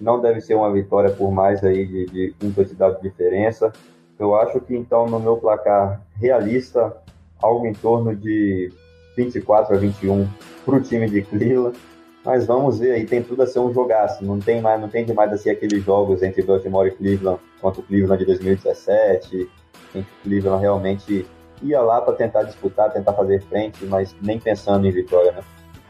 não 0.00 0.20
deve 0.20 0.40
ser 0.40 0.54
uma 0.54 0.72
vitória 0.72 1.10
por 1.10 1.30
mais 1.30 1.62
aí 1.62 1.86
de, 1.86 2.06
de 2.06 2.34
um 2.42 2.50
de 2.50 3.02
diferença. 3.02 3.72
Eu 4.18 4.34
acho 4.34 4.60
que 4.60 4.74
então 4.76 5.06
no 5.06 5.20
meu 5.20 5.36
placar 5.36 6.00
realista, 6.14 6.96
algo 7.40 7.66
em 7.66 7.72
torno 7.72 8.14
de 8.14 8.72
24 9.16 9.74
a 9.74 9.78
21 9.78 10.28
para 10.64 10.76
o 10.76 10.80
time 10.80 11.08
de 11.08 11.22
Cleveland. 11.22 11.78
Mas 12.24 12.46
vamos 12.46 12.78
ver 12.78 12.92
aí, 12.92 13.04
tem 13.04 13.22
tudo 13.22 13.42
a 13.42 13.46
ser 13.46 13.58
um 13.58 13.72
jogaço. 13.72 14.24
Não 14.24 14.38
tem 14.38 14.60
mais, 14.60 14.80
não 14.80 14.88
tem 14.88 15.04
demais 15.04 15.32
assim 15.32 15.50
aqueles 15.50 15.82
jogos 15.84 16.22
entre 16.22 16.42
Baltimore 16.42 16.86
e 16.86 16.92
Cleveland, 16.92 17.40
quanto 17.60 17.80
o 17.80 17.82
Cleveland 17.82 18.20
de 18.20 18.26
2017, 18.26 19.50
em 19.94 20.02
que 20.02 20.08
Cleveland 20.22 20.60
realmente 20.60 21.26
ia 21.62 21.80
lá 21.80 22.00
para 22.00 22.14
tentar 22.14 22.42
disputar, 22.44 22.92
tentar 22.92 23.12
fazer 23.12 23.42
frente, 23.42 23.84
mas 23.84 24.14
nem 24.20 24.38
pensando 24.38 24.86
em 24.86 24.90
vitória, 24.90 25.32
né? 25.32 25.42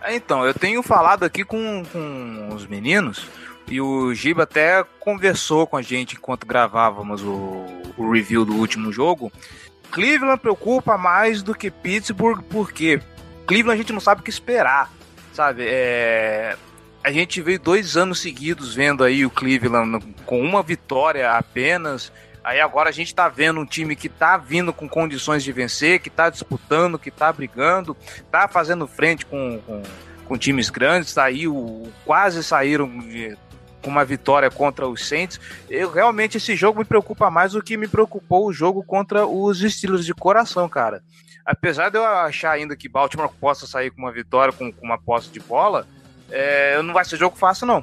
É, 0.03 0.17
então, 0.17 0.45
eu 0.45 0.53
tenho 0.53 0.83
falado 0.83 1.25
aqui 1.25 1.45
com, 1.45 1.85
com 1.93 2.49
os 2.55 2.67
meninos 2.67 3.29
e 3.69 3.81
o 3.81 4.13
Giba 4.13 4.43
até 4.43 4.85
conversou 5.01 5.67
com 5.67 5.77
a 5.77 5.83
gente 5.83 6.17
enquanto 6.17 6.47
gravávamos 6.47 7.23
o, 7.23 7.65
o 7.97 8.11
review 8.11 8.45
do 8.45 8.55
último 8.55 8.93
jogo. 8.93 9.31
Cleveland 9.91 10.41
preocupa 10.41 10.99
mais 10.99 11.43
do 11.43 11.55
que 11.55 11.71
Pittsburgh, 11.71 12.43
porque 12.51 13.01
Cleveland 13.47 13.75
a 13.75 13.83
gente 13.83 13.93
não 13.93 14.01
sabe 14.01 14.21
o 14.21 14.25
que 14.25 14.31
esperar, 14.31 14.91
sabe? 15.33 15.65
É, 15.67 16.57
a 17.05 17.13
gente 17.13 17.41
veio 17.41 17.61
dois 17.61 17.97
anos 17.97 18.21
seguidos 18.21 18.75
vendo 18.75 19.05
aí 19.05 19.25
o 19.25 19.31
Cleveland 19.31 20.05
com 20.25 20.41
uma 20.41 20.63
vitória 20.63 21.31
apenas 21.33 22.13
Aí 22.45 22.61
agora 22.61 22.89
a 22.89 22.93
gente 22.93 23.09
está 23.09 23.29
vendo 23.29 23.61
um 23.61 23.67
time 23.67 23.95
que 23.95 24.09
está 24.09 24.37
vindo 24.37 24.73
com 24.73 24.89
condições 24.89 25.45
de 25.45 25.53
vencer, 25.53 26.01
que 26.01 26.09
está 26.09 26.29
disputando, 26.29 26.99
que 26.99 27.09
está 27.09 27.33
brigando, 27.33 27.97
está 28.17 28.49
fazendo 28.49 28.87
frente 28.87 29.25
com, 29.25 29.61
com, 29.65 29.83
com, 30.27 30.37
times 30.37 30.69
grandes, 30.69 31.11
saiu, 31.11 31.89
quase 32.05 32.43
saíram 32.43 32.91
com 33.81 33.91
uma 33.91 34.05
vitória 34.05 34.51
contra 34.51 34.89
os 34.89 35.07
Saints. 35.07 35.41
Eu 35.71 35.91
realmente 35.91 36.37
esse 36.37 36.57
jogo 36.57 36.81
me 36.81 36.85
preocupa 36.85 37.31
mais 37.31 37.53
do 37.53 37.63
que 37.63 37.77
me 37.77 37.87
preocupou 37.87 38.47
o 38.47 38.53
jogo 38.53 38.83
contra 38.83 39.25
os 39.25 39.61
Steelers 39.61 40.05
de 40.05 40.15
coração, 40.15 40.69
cara. 40.69 41.03
Apesar 41.47 41.91
de 41.91 41.99
eu 41.99 42.05
achar 42.05 42.53
ainda 42.53 42.77
que 42.77 42.89
Baltimore 42.89 43.31
possa 43.41 43.67
sair 43.67 43.91
com 43.91 44.03
uma 44.03 44.13
vitória, 44.13 44.53
com, 44.53 44.73
com 44.73 44.85
uma 44.85 44.99
posse 44.99 45.29
de 45.29 45.41
bola, 45.41 45.87
é, 46.31 46.81
não 46.83 46.95
vai 46.95 47.05
ser 47.05 47.19
jogo 47.19 47.37
fácil 47.37 47.67
não. 47.67 47.83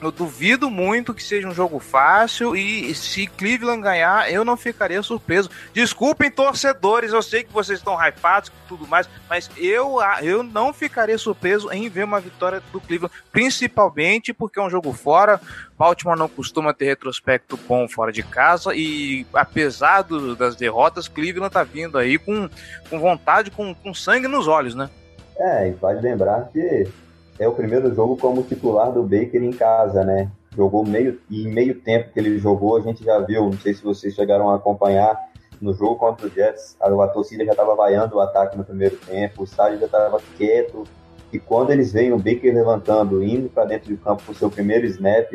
Eu 0.00 0.12
duvido 0.12 0.70
muito 0.70 1.12
que 1.12 1.22
seja 1.22 1.48
um 1.48 1.54
jogo 1.54 1.80
fácil 1.80 2.54
e 2.54 2.94
se 2.94 3.26
Cleveland 3.26 3.82
ganhar, 3.82 4.32
eu 4.32 4.44
não 4.44 4.56
ficaria 4.56 5.02
surpreso. 5.02 5.50
Desculpem, 5.72 6.30
torcedores, 6.30 7.12
eu 7.12 7.20
sei 7.20 7.42
que 7.42 7.52
vocês 7.52 7.80
estão 7.80 7.98
hypados 8.00 8.50
e 8.50 8.68
tudo 8.68 8.86
mais, 8.86 9.08
mas 9.28 9.50
eu, 9.56 9.96
eu 10.22 10.44
não 10.44 10.72
ficaria 10.72 11.18
surpreso 11.18 11.72
em 11.72 11.88
ver 11.88 12.04
uma 12.04 12.20
vitória 12.20 12.62
do 12.72 12.80
Cleveland, 12.80 13.12
principalmente 13.32 14.32
porque 14.32 14.60
é 14.60 14.62
um 14.62 14.70
jogo 14.70 14.92
fora. 14.92 15.40
Baltimore 15.76 16.16
não 16.16 16.28
costuma 16.28 16.72
ter 16.72 16.86
retrospecto 16.86 17.58
bom 17.68 17.88
fora 17.88 18.12
de 18.12 18.22
casa 18.22 18.74
e 18.74 19.26
apesar 19.32 20.02
do, 20.02 20.36
das 20.36 20.54
derrotas, 20.54 21.08
Cleveland 21.08 21.52
tá 21.52 21.64
vindo 21.64 21.98
aí 21.98 22.18
com, 22.18 22.48
com 22.88 23.00
vontade, 23.00 23.50
com, 23.50 23.74
com 23.74 23.92
sangue 23.92 24.28
nos 24.28 24.46
olhos, 24.46 24.76
né? 24.76 24.88
É, 25.36 25.68
e 25.68 25.72
vale 25.72 26.00
lembrar 26.00 26.48
que 26.52 26.88
é 27.38 27.48
o 27.48 27.52
primeiro 27.52 27.94
jogo 27.94 28.16
como 28.16 28.42
titular 28.42 28.92
do 28.92 29.02
Baker 29.02 29.42
em 29.42 29.52
casa, 29.52 30.04
né? 30.04 30.30
Jogou 30.56 30.84
meio 30.84 31.20
e 31.30 31.46
meio 31.46 31.80
tempo 31.80 32.12
que 32.12 32.18
ele 32.18 32.38
jogou, 32.38 32.76
a 32.76 32.80
gente 32.80 33.04
já 33.04 33.18
viu, 33.20 33.44
não 33.44 33.52
sei 33.52 33.74
se 33.74 33.82
vocês 33.82 34.14
chegaram 34.14 34.50
a 34.50 34.56
acompanhar 34.56 35.16
no 35.60 35.72
jogo 35.72 35.96
contra 35.96 36.26
o 36.26 36.30
Jets, 36.30 36.76
a, 36.80 36.88
a 36.88 37.08
torcida 37.08 37.44
já 37.44 37.52
estava 37.52 37.74
vaiando 37.74 38.16
o 38.16 38.20
ataque 38.20 38.56
no 38.56 38.64
primeiro 38.64 38.96
tempo, 38.96 39.42
o 39.42 39.44
estádio 39.44 39.78
já 39.78 39.86
estava 39.86 40.20
quieto, 40.36 40.84
e 41.32 41.38
quando 41.38 41.70
eles 41.70 41.92
veem 41.92 42.12
o 42.12 42.16
Baker 42.16 42.54
levantando, 42.54 43.22
indo 43.22 43.48
para 43.48 43.66
dentro 43.66 43.90
do 43.90 43.98
campo 43.98 44.22
para 44.22 44.32
o 44.32 44.34
seu 44.34 44.50
primeiro 44.50 44.86
snap, 44.86 45.30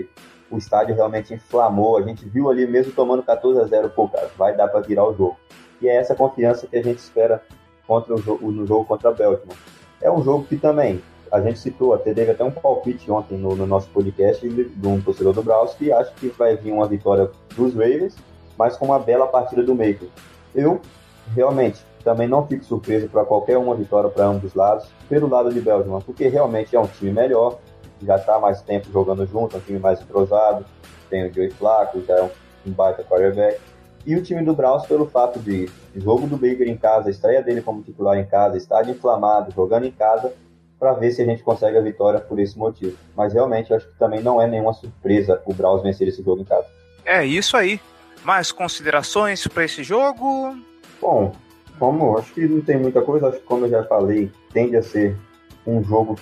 o 0.50 0.58
estádio 0.58 0.96
realmente 0.96 1.34
inflamou. 1.34 1.98
A 1.98 2.02
gente 2.02 2.28
viu 2.28 2.50
ali 2.50 2.66
mesmo 2.66 2.94
tomando 2.94 3.22
14 3.22 3.60
a 3.60 3.66
0, 3.66 3.90
pô, 3.92 4.08
cara, 4.08 4.30
vai 4.36 4.56
dar 4.56 4.68
para 4.68 4.80
virar 4.82 5.08
o 5.08 5.14
jogo. 5.14 5.38
E 5.82 5.88
é 5.88 5.96
essa 5.96 6.16
confiança 6.16 6.66
que 6.66 6.78
a 6.78 6.84
gente 6.84 6.98
espera 6.98 7.44
contra 7.86 8.16
o 8.16 8.52
no 8.52 8.66
jogo 8.66 8.86
contra 8.86 9.10
a 9.10 9.14
Baltimore. 9.14 9.58
É 10.02 10.12
um 10.12 10.24
jogo 10.24 10.46
que 10.46 10.58
também 10.58 11.02
a 11.34 11.42
gente 11.42 11.58
citou, 11.58 11.96
até 11.96 12.14
teve 12.14 12.30
até 12.30 12.44
um 12.44 12.52
palpite 12.52 13.10
ontem 13.10 13.36
no, 13.36 13.56
no 13.56 13.66
nosso 13.66 13.90
podcast 13.90 14.48
de, 14.48 14.66
de, 14.66 14.88
um 14.88 15.02
torcedor 15.02 15.34
do 15.34 15.42
Browns 15.42 15.74
que 15.74 15.92
acha 15.92 16.14
que 16.14 16.28
vai 16.28 16.56
vir 16.56 16.72
uma 16.72 16.88
vitória 16.88 17.32
dos 17.56 17.74
Ravens, 17.74 18.16
mas 18.56 18.78
com 18.78 18.86
uma 18.86 19.00
bela 19.00 19.26
partida 19.26 19.64
do 19.64 19.74
Maker. 19.74 20.08
Eu, 20.54 20.80
realmente, 21.36 21.84
também 22.04 22.28
não 22.28 22.46
fico 22.46 22.64
surpreso 22.64 23.10
para 23.10 23.26
qualquer 23.26 23.58
uma 23.58 23.74
vitória 23.74 24.12
para 24.12 24.26
ambos 24.26 24.52
os 24.52 24.54
lados, 24.54 24.88
pelo 25.10 25.28
lado 25.28 25.52
de 25.52 25.60
Belgium, 25.60 26.00
porque 26.02 26.28
realmente 26.28 26.76
é 26.76 26.80
um 26.80 26.86
time 26.86 27.12
melhor, 27.12 27.58
já 28.04 28.18
está 28.18 28.38
mais 28.38 28.62
tempo 28.62 28.92
jogando 28.92 29.26
junto, 29.26 29.56
é 29.56 29.60
um 29.60 29.64
time 29.64 29.80
mais 29.80 30.00
entrosado, 30.00 30.64
tem 31.10 31.28
o 31.28 31.34
Joey 31.34 31.50
Flacco, 31.50 32.00
já 32.06 32.16
é 32.16 32.22
um, 32.22 32.30
um 32.68 32.72
baita 32.72 33.04
quarterback. 33.04 33.60
E 34.06 34.16
o 34.16 34.22
time 34.22 34.44
do 34.44 34.54
Browns, 34.54 34.86
pelo 34.86 35.08
fato 35.08 35.40
de 35.40 35.68
jogo 35.96 36.28
do 36.28 36.38
Baker 36.38 36.70
em 36.70 36.78
casa, 36.78 37.10
estreia 37.10 37.42
dele 37.42 37.64
como 37.64 37.82
titular 37.82 38.20
em 38.20 38.26
casa, 38.26 38.56
estádio 38.56 38.92
inflamado, 38.92 39.52
jogando 39.52 39.86
em 39.86 39.92
casa, 39.92 40.32
para 40.84 40.92
ver 40.92 41.12
se 41.12 41.22
a 41.22 41.26
gente 41.26 41.42
consegue 41.42 41.78
a 41.78 41.82
vitória 41.82 42.20
por 42.20 42.38
esse 42.38 42.60
motivo. 42.60 42.98
Mas 43.16 43.32
realmente 43.32 43.74
acho 43.74 43.88
que 43.88 43.98
também 43.98 44.22
não 44.22 44.42
é 44.42 44.46
nenhuma 44.46 44.74
surpresa 44.74 45.42
o 45.46 45.54
Braus 45.54 45.82
vencer 45.82 46.10
esse 46.10 46.22
jogo 46.22 46.42
em 46.42 46.44
casa. 46.44 46.68
É 47.06 47.26
isso 47.26 47.56
aí. 47.56 47.80
Mais 48.22 48.52
considerações 48.52 49.48
para 49.48 49.64
esse 49.64 49.82
jogo? 49.82 50.58
Bom, 51.00 51.32
como 51.80 52.18
acho 52.18 52.34
que 52.34 52.46
não 52.46 52.60
tem 52.60 52.78
muita 52.78 53.02
coisa, 53.02 53.30
acho 53.30 53.40
que 53.40 53.46
como 53.46 53.66
eu 53.66 53.70
já 53.70 53.86
falei, 53.86 54.30
tende 54.52 54.76
a 54.76 54.84
ser 54.84 55.16
um 55.66 55.82
jogo 55.82 56.18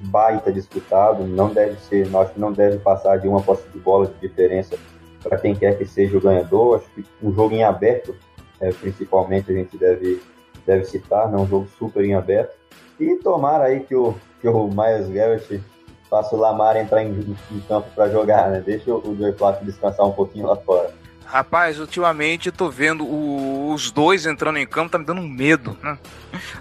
baita 0.00 0.52
disputado, 0.52 1.24
não 1.24 1.48
deve 1.48 1.80
ser, 1.80 2.06
acho 2.14 2.34
que 2.34 2.40
não 2.40 2.52
deve 2.52 2.76
passar 2.80 3.18
de 3.18 3.26
uma 3.26 3.40
posse 3.40 3.66
de 3.70 3.78
bola 3.78 4.06
de 4.06 4.28
diferença 4.28 4.76
para 5.22 5.38
quem 5.38 5.54
quer 5.54 5.78
que 5.78 5.86
seja 5.86 6.18
o 6.18 6.20
ganhador. 6.20 6.76
Acho 6.76 6.90
que 6.90 7.04
um 7.22 7.32
jogo 7.32 7.54
em 7.54 7.64
aberto, 7.64 8.14
é, 8.60 8.70
principalmente 8.70 9.50
a 9.50 9.54
gente 9.54 9.78
deve 9.78 10.20
deve 10.66 10.84
citar, 10.84 11.30
né, 11.30 11.36
um 11.36 11.46
jogo 11.46 11.68
super 11.78 12.04
em 12.04 12.14
aberto. 12.14 12.54
E 12.98 13.16
tomara 13.16 13.64
aí 13.64 13.80
que 13.80 13.94
o, 13.94 14.14
que 14.40 14.48
o 14.48 14.68
Miles 14.68 15.08
Garrett 15.08 15.62
faça 16.08 16.34
o 16.34 16.38
Lamar 16.38 16.76
entrar 16.76 17.02
em, 17.02 17.36
em 17.50 17.60
campo 17.60 17.88
para 17.94 18.08
jogar, 18.08 18.50
né? 18.50 18.62
Deixa 18.64 18.94
o 18.94 19.16
Joey 19.18 19.32
Flacco 19.32 19.64
descansar 19.64 20.06
um 20.06 20.12
pouquinho 20.12 20.46
lá 20.46 20.56
fora. 20.56 20.92
Rapaz, 21.26 21.80
ultimamente 21.80 22.46
eu 22.46 22.52
tô 22.52 22.70
vendo 22.70 23.04
o, 23.04 23.72
os 23.72 23.90
dois 23.90 24.26
entrando 24.26 24.58
em 24.58 24.66
campo, 24.66 24.90
tá 24.90 24.98
me 24.98 25.04
dando 25.04 25.22
medo, 25.22 25.76
né? 25.82 25.98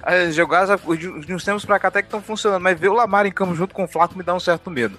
As 0.02 0.34
jogadas 0.34 0.80
de 1.26 1.34
uns 1.34 1.44
tempos 1.44 1.66
pra 1.66 1.78
cá 1.78 1.90
até 1.90 2.02
que 2.02 2.08
estão 2.08 2.22
funcionando, 2.22 2.62
mas 2.62 2.80
ver 2.80 2.90
o 2.90 2.94
Lamar 2.94 3.26
em 3.26 3.32
campo 3.32 3.54
junto 3.54 3.76
com 3.76 3.84
o 3.84 3.88
Flaco 3.88 4.18
me 4.18 4.24
dá 4.24 4.34
um 4.34 4.40
certo 4.40 4.72
medo. 4.72 4.98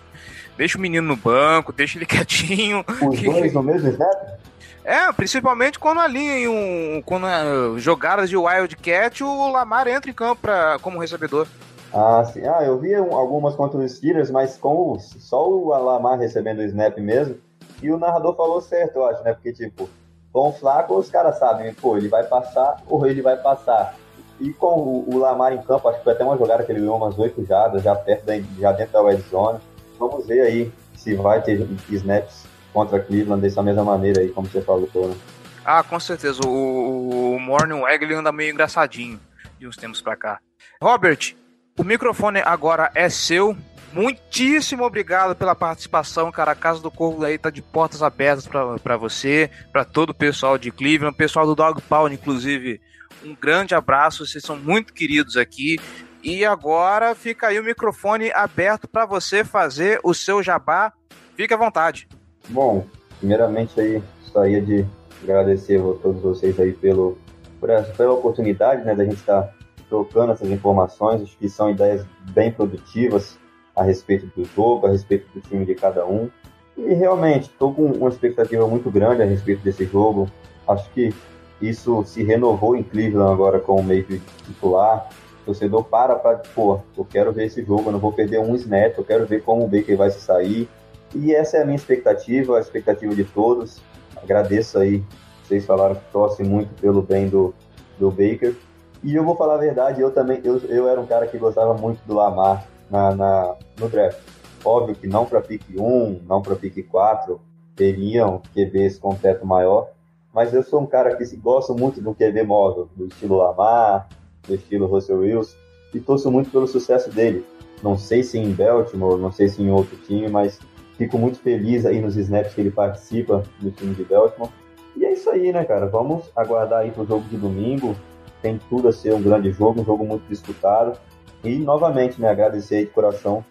Deixa 0.56 0.78
o 0.78 0.80
menino 0.80 1.08
no 1.08 1.16
banco, 1.16 1.72
deixa 1.72 1.98
ele 1.98 2.06
quietinho. 2.06 2.84
Os 2.88 3.18
que, 3.18 3.24
dois 3.24 3.52
no 3.52 3.62
mesmo 3.62 3.88
snap? 3.88 4.38
É, 4.84 5.10
principalmente 5.12 5.78
quando 5.78 6.00
ali 6.00 6.20
em 6.20 6.48
um. 6.48 7.02
Quando 7.02 7.24
uh, 7.24 7.78
jogadas 7.78 8.28
de 8.28 8.36
Wildcat, 8.36 9.24
o 9.24 9.50
Lamar 9.50 9.88
entra 9.88 10.10
em 10.10 10.14
campo 10.14 10.42
pra, 10.42 10.78
como 10.80 11.00
recebedor. 11.00 11.46
Ah, 11.92 12.22
sim. 12.24 12.46
Ah, 12.46 12.62
eu 12.62 12.78
vi 12.78 12.94
algumas 12.94 13.54
contra 13.54 13.80
os 13.80 13.92
Steelers, 13.92 14.30
mas 14.30 14.58
com 14.58 14.98
só 14.98 15.48
o 15.48 15.68
Lamar 15.68 16.18
recebendo 16.18 16.58
o 16.58 16.64
snap 16.64 16.98
mesmo. 16.98 17.36
E 17.82 17.90
o 17.90 17.98
narrador 17.98 18.36
falou 18.36 18.60
certo, 18.60 18.96
eu 18.96 19.06
acho, 19.06 19.22
né? 19.22 19.32
Porque, 19.32 19.52
tipo, 19.52 19.88
com 20.32 20.48
o 20.48 20.52
Flaco, 20.52 20.96
os 20.96 21.08
caras 21.08 21.38
sabem, 21.38 21.72
pô, 21.72 21.96
ele 21.96 22.08
vai 22.08 22.24
passar 22.24 22.82
ou 22.86 23.06
ele 23.06 23.22
vai 23.22 23.36
passar. 23.36 23.94
E 24.40 24.52
com 24.52 24.74
o, 24.80 25.14
o, 25.14 25.18
Lamar 25.18 25.52
em 25.52 25.62
campo, 25.62 25.88
acho 25.88 25.98
que 25.98 26.04
foi 26.04 26.12
até 26.12 26.24
uma 26.24 26.36
jogada 26.36 26.64
que 26.64 26.72
ele 26.72 26.80
ganhou 26.80 26.96
umas 26.96 27.18
oito 27.18 27.44
jardas, 27.44 27.82
já 27.82 27.94
perto 27.94 28.26
da, 28.26 28.34
já 28.58 28.72
dentro 28.72 28.92
da 28.92 29.08
red 29.08 29.18
zone. 29.30 29.60
Vamos 29.98 30.26
ver 30.26 30.40
aí 30.42 30.72
se 30.94 31.14
vai 31.14 31.40
ter 31.40 31.66
snaps 31.88 32.44
contra 32.74 32.98
Cleveland 32.98 33.40
dessa 33.40 33.62
mesma 33.62 33.84
maneira 33.84 34.20
aí, 34.20 34.28
como 34.30 34.48
você 34.48 34.60
falou, 34.60 34.90
né? 35.08 35.16
Ah, 35.64 35.82
com 35.82 35.98
certeza. 35.98 36.40
O, 36.44 37.36
o 37.36 37.40
Morning 37.40 37.80
Wag 37.80 38.04
ele 38.04 38.14
anda 38.14 38.30
meio 38.32 38.52
engraçadinho 38.52 39.18
de 39.58 39.66
uns 39.66 39.76
tempos 39.76 40.02
pra 40.02 40.16
cá. 40.16 40.40
Robert, 40.82 41.34
o 41.78 41.84
microfone 41.84 42.40
agora 42.44 42.90
é 42.94 43.08
seu. 43.08 43.56
Muitíssimo 43.92 44.84
obrigado 44.84 45.36
pela 45.36 45.54
participação, 45.54 46.30
cara. 46.32 46.50
A 46.50 46.56
Casa 46.56 46.82
do 46.82 46.90
Corvo 46.90 47.24
aí 47.24 47.38
tá 47.38 47.48
de 47.48 47.62
portas 47.62 48.02
abertas 48.02 48.46
para 48.46 48.96
você, 48.96 49.48
para 49.72 49.84
todo 49.84 50.10
o 50.10 50.14
pessoal 50.14 50.58
de 50.58 50.72
Cleveland, 50.72 51.16
pessoal 51.16 51.46
do 51.46 51.54
Dog 51.54 51.80
Pound, 51.82 52.12
inclusive. 52.12 52.80
Um 53.24 53.34
grande 53.34 53.74
abraço, 53.74 54.26
vocês 54.26 54.44
são 54.44 54.56
muito 54.56 54.92
queridos 54.92 55.36
aqui. 55.36 55.78
E 56.22 56.44
agora 56.44 57.14
fica 57.14 57.46
aí 57.46 57.60
o 57.60 57.64
microfone 57.64 58.32
aberto 58.32 58.88
para 58.88 59.06
você 59.06 59.44
fazer 59.44 60.00
o 60.02 60.12
seu 60.12 60.42
jabá. 60.42 60.92
Fique 61.36 61.54
à 61.54 61.56
vontade. 61.56 62.08
Bom, 62.48 62.84
primeiramente 63.18 63.80
aí 63.80 64.02
gostaria 64.20 64.60
de 64.60 64.84
agradecer 65.22 65.80
a 65.80 65.94
todos 66.02 66.20
vocês 66.20 66.58
aí 66.60 66.72
pelo, 66.72 67.16
por 67.58 67.70
essa, 67.70 67.92
pela 67.92 68.12
oportunidade 68.12 68.84
né, 68.84 68.94
da 68.94 69.04
gente 69.04 69.16
estar 69.16 69.42
tá 69.42 69.54
trocando 69.88 70.32
essas 70.32 70.50
informações. 70.50 71.22
Acho 71.22 71.36
que 71.38 71.48
são 71.48 71.70
ideias 71.70 72.04
bem 72.32 72.52
produtivas 72.52 73.38
a 73.74 73.82
respeito 73.82 74.26
do 74.36 74.44
jogo, 74.44 74.86
a 74.86 74.90
respeito 74.90 75.26
do 75.32 75.40
time 75.40 75.64
de 75.64 75.74
cada 75.74 76.06
um. 76.06 76.28
E 76.76 76.92
realmente, 76.92 77.44
estou 77.44 77.72
com 77.72 77.86
uma 77.86 78.08
expectativa 78.08 78.66
muito 78.66 78.90
grande 78.90 79.22
a 79.22 79.24
respeito 79.24 79.62
desse 79.62 79.84
jogo. 79.84 80.28
Acho 80.66 80.90
que 80.90 81.14
isso 81.60 82.04
se 82.04 82.22
renovou 82.22 82.76
em 82.76 82.82
Cleveland 82.82 83.32
agora 83.32 83.60
com 83.60 83.76
o 83.76 83.82
meio 83.82 84.04
titular. 84.44 85.08
O 85.42 85.46
torcedor 85.46 85.84
para 85.84 86.16
para, 86.16 86.38
pô, 86.54 86.80
eu 86.96 87.04
quero 87.04 87.32
ver 87.32 87.46
esse 87.46 87.62
jogo, 87.62 87.88
eu 87.88 87.92
não 87.92 87.98
vou 87.98 88.12
perder 88.12 88.40
um 88.40 88.54
snap, 88.54 88.96
eu 88.96 89.04
quero 89.04 89.26
ver 89.26 89.42
como 89.42 89.64
o 89.64 89.68
Baker 89.68 89.96
vai 89.96 90.10
se 90.10 90.20
sair. 90.20 90.68
E 91.14 91.34
essa 91.34 91.56
é 91.58 91.62
a 91.62 91.64
minha 91.64 91.76
expectativa, 91.76 92.56
a 92.56 92.60
expectativa 92.60 93.14
de 93.14 93.24
todos. 93.24 93.80
Agradeço 94.16 94.78
aí, 94.78 95.02
vocês 95.42 95.64
falaram 95.66 95.96
que 95.96 96.12
torcem 96.12 96.46
muito 96.46 96.72
pelo 96.80 97.02
bem 97.02 97.28
do, 97.28 97.54
do 97.98 98.10
Baker. 98.10 98.54
E 99.02 99.14
eu 99.14 99.24
vou 99.24 99.36
falar 99.36 99.54
a 99.54 99.58
verdade, 99.58 100.00
eu 100.00 100.10
também, 100.10 100.40
eu, 100.44 100.58
eu 100.60 100.88
era 100.88 101.00
um 101.00 101.06
cara 101.06 101.26
que 101.26 101.36
gostava 101.36 101.74
muito 101.74 102.00
do 102.06 102.14
Lamar 102.14 102.66
na, 102.90 103.14
na 103.14 103.54
no 103.78 103.88
draft. 103.88 104.18
Óbvio 104.64 104.94
que 104.94 105.06
não 105.06 105.26
para 105.26 105.42
pick 105.42 105.62
1, 105.76 106.22
não 106.26 106.40
para 106.40 106.56
pick 106.56 106.88
4, 106.88 107.38
teriam 107.76 108.40
QBs 108.54 108.98
com 108.98 109.14
teto 109.14 109.46
maior, 109.46 109.90
mas 110.32 110.54
eu 110.54 110.62
sou 110.62 110.80
um 110.80 110.86
cara 110.86 111.14
que 111.14 111.36
gosta 111.36 111.72
muito 111.74 112.00
do 112.00 112.14
QB 112.14 112.42
móvel, 112.44 112.88
do 112.96 113.06
estilo 113.06 113.36
Lamar, 113.36 114.08
do 114.46 114.54
estilo 114.54 114.86
Russell 114.86 115.20
Wilson, 115.20 115.56
e 115.92 116.00
torço 116.00 116.30
muito 116.30 116.50
pelo 116.50 116.66
sucesso 116.66 117.10
dele. 117.10 117.44
Não 117.82 117.98
sei 117.98 118.22
se 118.22 118.38
em 118.38 118.52
Baltimore, 118.52 119.18
não 119.18 119.30
sei 119.30 119.48
se 119.48 119.62
em 119.62 119.70
outro 119.70 119.96
time, 119.98 120.28
mas 120.28 120.58
fico 120.96 121.18
muito 121.18 121.38
feliz 121.38 121.84
aí 121.86 122.00
nos 122.00 122.16
snaps 122.16 122.54
que 122.54 122.60
ele 122.60 122.70
participa 122.70 123.42
do 123.60 123.70
time 123.70 123.94
de 123.94 124.04
Baltimore. 124.04 124.50
E 124.96 125.04
é 125.04 125.12
isso 125.12 125.28
aí, 125.30 125.52
né, 125.52 125.64
cara? 125.64 125.86
Vamos 125.86 126.30
aguardar 126.36 126.80
aí 126.80 126.90
pro 126.90 127.06
jogo 127.06 127.24
de 127.28 127.36
domingo. 127.36 127.96
Tem 128.40 128.58
tudo 128.68 128.88
a 128.88 128.92
ser 128.92 129.14
um 129.14 129.22
grande 129.22 129.50
jogo, 129.50 129.80
um 129.80 129.84
jogo 129.84 130.04
muito 130.04 130.26
disputado. 130.28 130.98
E 131.42 131.58
novamente, 131.58 132.20
né, 132.20 132.28
agradecer 132.28 132.76
aí 132.76 132.84
de 132.84 132.90
coração 132.90 133.44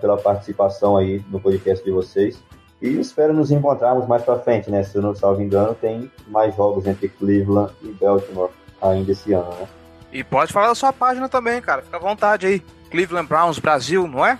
pela 0.00 0.16
participação 0.16 0.96
aí 0.96 1.22
no 1.30 1.40
podcast 1.40 1.84
de 1.84 1.90
vocês. 1.90 2.42
E 2.80 2.88
espero 3.00 3.32
nos 3.32 3.50
encontrarmos 3.50 4.06
mais 4.06 4.22
para 4.22 4.38
frente, 4.38 4.70
né? 4.70 4.84
Se 4.84 4.96
eu 4.96 5.02
não 5.02 5.14
salvo 5.14 5.42
engano, 5.42 5.74
tem 5.74 6.10
mais 6.28 6.54
jogos 6.54 6.86
entre 6.86 7.08
Cleveland 7.08 7.72
e 7.82 7.88
Baltimore 7.88 8.50
ainda 8.80 9.10
esse 9.10 9.32
ano, 9.32 9.50
né? 9.50 9.66
E 10.12 10.22
pode 10.22 10.52
falar 10.52 10.68
da 10.68 10.74
sua 10.74 10.92
página 10.92 11.28
também, 11.28 11.60
cara. 11.60 11.82
Fica 11.82 11.96
à 11.96 12.00
vontade 12.00 12.46
aí. 12.46 12.62
Cleveland 12.90 13.28
Browns 13.28 13.58
Brasil, 13.58 14.06
não 14.06 14.24
é? 14.24 14.38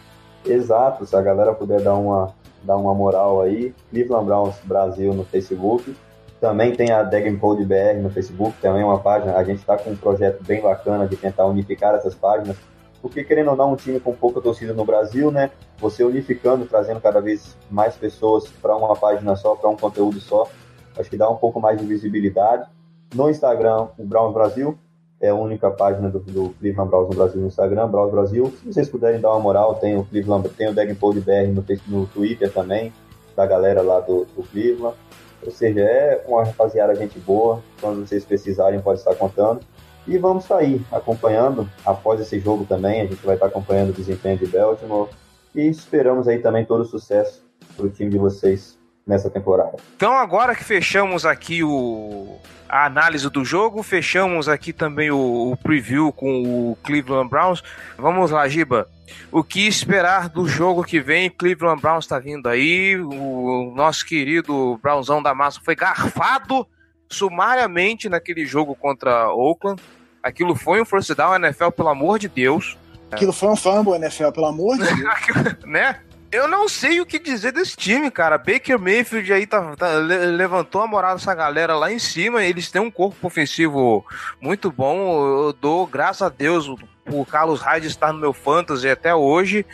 Exato, 0.48 1.04
se 1.04 1.14
a 1.14 1.20
galera 1.20 1.52
puder 1.52 1.80
dar 1.82 1.94
uma, 1.94 2.34
dar 2.62 2.76
uma 2.76 2.94
moral 2.94 3.42
aí. 3.42 3.74
Cleveland 3.90 4.24
Browns 4.24 4.54
Brasil 4.64 5.12
no 5.12 5.24
Facebook. 5.24 5.94
Também 6.40 6.72
tem 6.72 6.92
a 6.92 7.02
Dagenpod 7.02 7.64
BR 7.64 8.00
no 8.00 8.10
Facebook, 8.10 8.56
também 8.60 8.84
uma 8.84 8.98
página. 8.98 9.36
A 9.36 9.44
gente 9.44 9.58
está 9.58 9.76
com 9.76 9.90
um 9.90 9.96
projeto 9.96 10.42
bem 10.44 10.62
bacana 10.62 11.06
de 11.06 11.16
tentar 11.16 11.46
unificar 11.46 11.94
essas 11.94 12.14
páginas. 12.14 12.56
Porque, 13.02 13.22
querendo 13.22 13.50
ou 13.50 13.56
não, 13.56 13.72
um 13.72 13.76
time 13.76 14.00
com 14.00 14.12
pouca 14.12 14.40
torcida 14.40 14.72
no 14.72 14.84
Brasil, 14.84 15.30
né? 15.30 15.50
Você 15.78 16.02
unificando, 16.02 16.66
trazendo 16.66 17.00
cada 17.00 17.20
vez 17.20 17.56
mais 17.70 17.96
pessoas 17.96 18.48
para 18.48 18.76
uma 18.76 18.94
página 18.96 19.36
só, 19.36 19.54
para 19.54 19.70
um 19.70 19.76
conteúdo 19.76 20.20
só, 20.20 20.48
acho 20.96 21.08
que 21.08 21.16
dá 21.16 21.28
um 21.28 21.36
pouco 21.36 21.60
mais 21.60 21.78
de 21.78 21.86
visibilidade. 21.86 22.68
No 23.14 23.30
Instagram, 23.30 23.88
o 23.96 24.04
Browns 24.04 24.34
Brasil, 24.34 24.78
é 25.20 25.28
a 25.30 25.34
única 25.34 25.70
página 25.70 26.08
do, 26.08 26.20
do 26.20 26.50
Cleveland 26.60 26.90
Browns 26.90 27.08
no 27.08 27.16
Brasil 27.16 27.40
no 27.40 27.48
Instagram, 27.48 27.88
Browns 27.88 28.10
Brasil. 28.10 28.52
Se 28.62 28.72
vocês 28.72 28.88
puderem 28.88 29.20
dar 29.20 29.30
uma 29.30 29.40
moral, 29.40 29.74
tem 29.76 29.96
o 29.96 30.04
Cleveland, 30.04 30.48
tem 30.50 30.68
o 30.68 30.74
Dagenpod 30.74 31.20
BR 31.20 31.48
no, 31.52 31.64
no 31.88 32.06
Twitter 32.06 32.52
também, 32.52 32.92
da 33.34 33.44
galera 33.44 33.82
lá 33.82 34.00
do, 34.00 34.26
do 34.36 34.42
Cleveland. 34.44 34.96
Ou 35.44 35.50
seja, 35.50 35.80
é 35.80 36.24
uma 36.26 36.44
rapaziada 36.44 36.94
gente 36.94 37.18
boa. 37.18 37.62
Quando 37.80 38.06
vocês 38.06 38.24
precisarem, 38.24 38.80
pode 38.80 39.00
estar 39.00 39.14
contando. 39.14 39.60
E 40.06 40.16
vamos 40.18 40.44
sair 40.44 40.84
acompanhando 40.90 41.68
após 41.84 42.20
esse 42.20 42.38
jogo 42.38 42.64
também. 42.64 43.02
A 43.02 43.06
gente 43.06 43.24
vai 43.24 43.34
estar 43.34 43.46
acompanhando 43.46 43.90
o 43.90 43.92
desempenho 43.92 44.38
de 44.38 44.46
Baltimore. 44.46 45.08
E 45.54 45.62
esperamos 45.62 46.28
aí 46.28 46.38
também 46.38 46.64
todo 46.64 46.82
o 46.82 46.84
sucesso 46.84 47.44
para 47.76 47.86
o 47.86 47.90
time 47.90 48.10
de 48.10 48.18
vocês 48.18 48.77
nessa 49.08 49.30
temporada. 49.30 49.72
Então, 49.96 50.12
agora 50.12 50.54
que 50.54 50.62
fechamos 50.62 51.24
aqui 51.24 51.64
o, 51.64 52.38
a 52.68 52.84
análise 52.84 53.28
do 53.30 53.42
jogo, 53.42 53.82
fechamos 53.82 54.48
aqui 54.48 54.70
também 54.72 55.10
o, 55.10 55.50
o 55.50 55.56
preview 55.56 56.12
com 56.12 56.42
o 56.42 56.76
Cleveland 56.84 57.30
Browns. 57.30 57.62
Vamos 57.96 58.30
lá, 58.30 58.46
Giba. 58.46 58.86
O 59.32 59.42
que 59.42 59.66
esperar 59.66 60.28
do 60.28 60.46
jogo 60.46 60.84
que 60.84 61.00
vem? 61.00 61.30
Cleveland 61.30 61.80
Browns 61.80 62.04
está 62.04 62.18
vindo 62.18 62.46
aí. 62.46 62.96
O 62.96 63.72
nosso 63.74 64.04
querido 64.04 64.78
Brownzão 64.82 65.22
da 65.22 65.34
Massa 65.34 65.60
foi 65.64 65.74
garfado 65.74 66.66
sumariamente 67.08 68.10
naquele 68.10 68.44
jogo 68.44 68.76
contra 68.76 69.32
Oakland. 69.32 69.80
Aquilo 70.22 70.54
foi 70.54 70.82
um 70.82 70.84
force 70.84 71.14
down 71.14 71.36
NFL, 71.36 71.70
pelo 71.70 71.88
amor 71.88 72.18
de 72.18 72.28
Deus. 72.28 72.76
Aquilo 73.10 73.32
foi 73.32 73.48
um 73.48 73.56
fumble 73.56 73.94
NFL, 73.94 74.30
pelo 74.32 74.46
amor 74.46 74.76
de 74.76 74.84
Deus. 74.94 75.64
né? 75.64 76.00
Eu 76.30 76.46
não 76.46 76.68
sei 76.68 77.00
o 77.00 77.06
que 77.06 77.18
dizer 77.18 77.52
desse 77.52 77.74
time, 77.74 78.10
cara. 78.10 78.36
Baker 78.36 78.78
Mayfield 78.78 79.32
aí 79.32 79.46
tá, 79.46 79.74
tá, 79.76 79.94
levantou 79.94 80.82
a 80.82 80.86
moral 80.86 81.14
dessa 81.14 81.34
galera 81.34 81.74
lá 81.74 81.90
em 81.90 81.98
cima. 81.98 82.44
Eles 82.44 82.70
têm 82.70 82.82
um 82.82 82.90
corpo 82.90 83.26
ofensivo 83.26 84.04
muito 84.40 84.70
bom. 84.70 85.46
Eu 85.46 85.52
dou 85.54 85.86
graças 85.86 86.22
a 86.22 86.28
Deus 86.28 86.70
por 87.04 87.26
Carlos 87.26 87.62
Hyde 87.62 87.86
estar 87.86 88.12
no 88.12 88.18
meu 88.18 88.34
fantasy 88.34 88.88
até 88.90 89.14
hoje. 89.14 89.64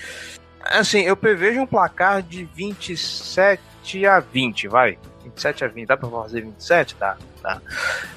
Assim, 0.61 1.01
eu 1.01 1.17
prevejo 1.17 1.61
um 1.61 1.67
placar 1.67 2.23
de 2.23 2.45
27 2.45 4.07
a 4.07 4.21
20, 4.21 4.69
vai. 4.69 4.97
27 5.25 5.65
a 5.65 5.69
20, 5.69 5.89
dá 5.89 5.97
pra 5.97 6.09
fazer 6.09 6.43
27? 6.43 6.97
Dá, 7.01 7.17
tá. 7.43 7.61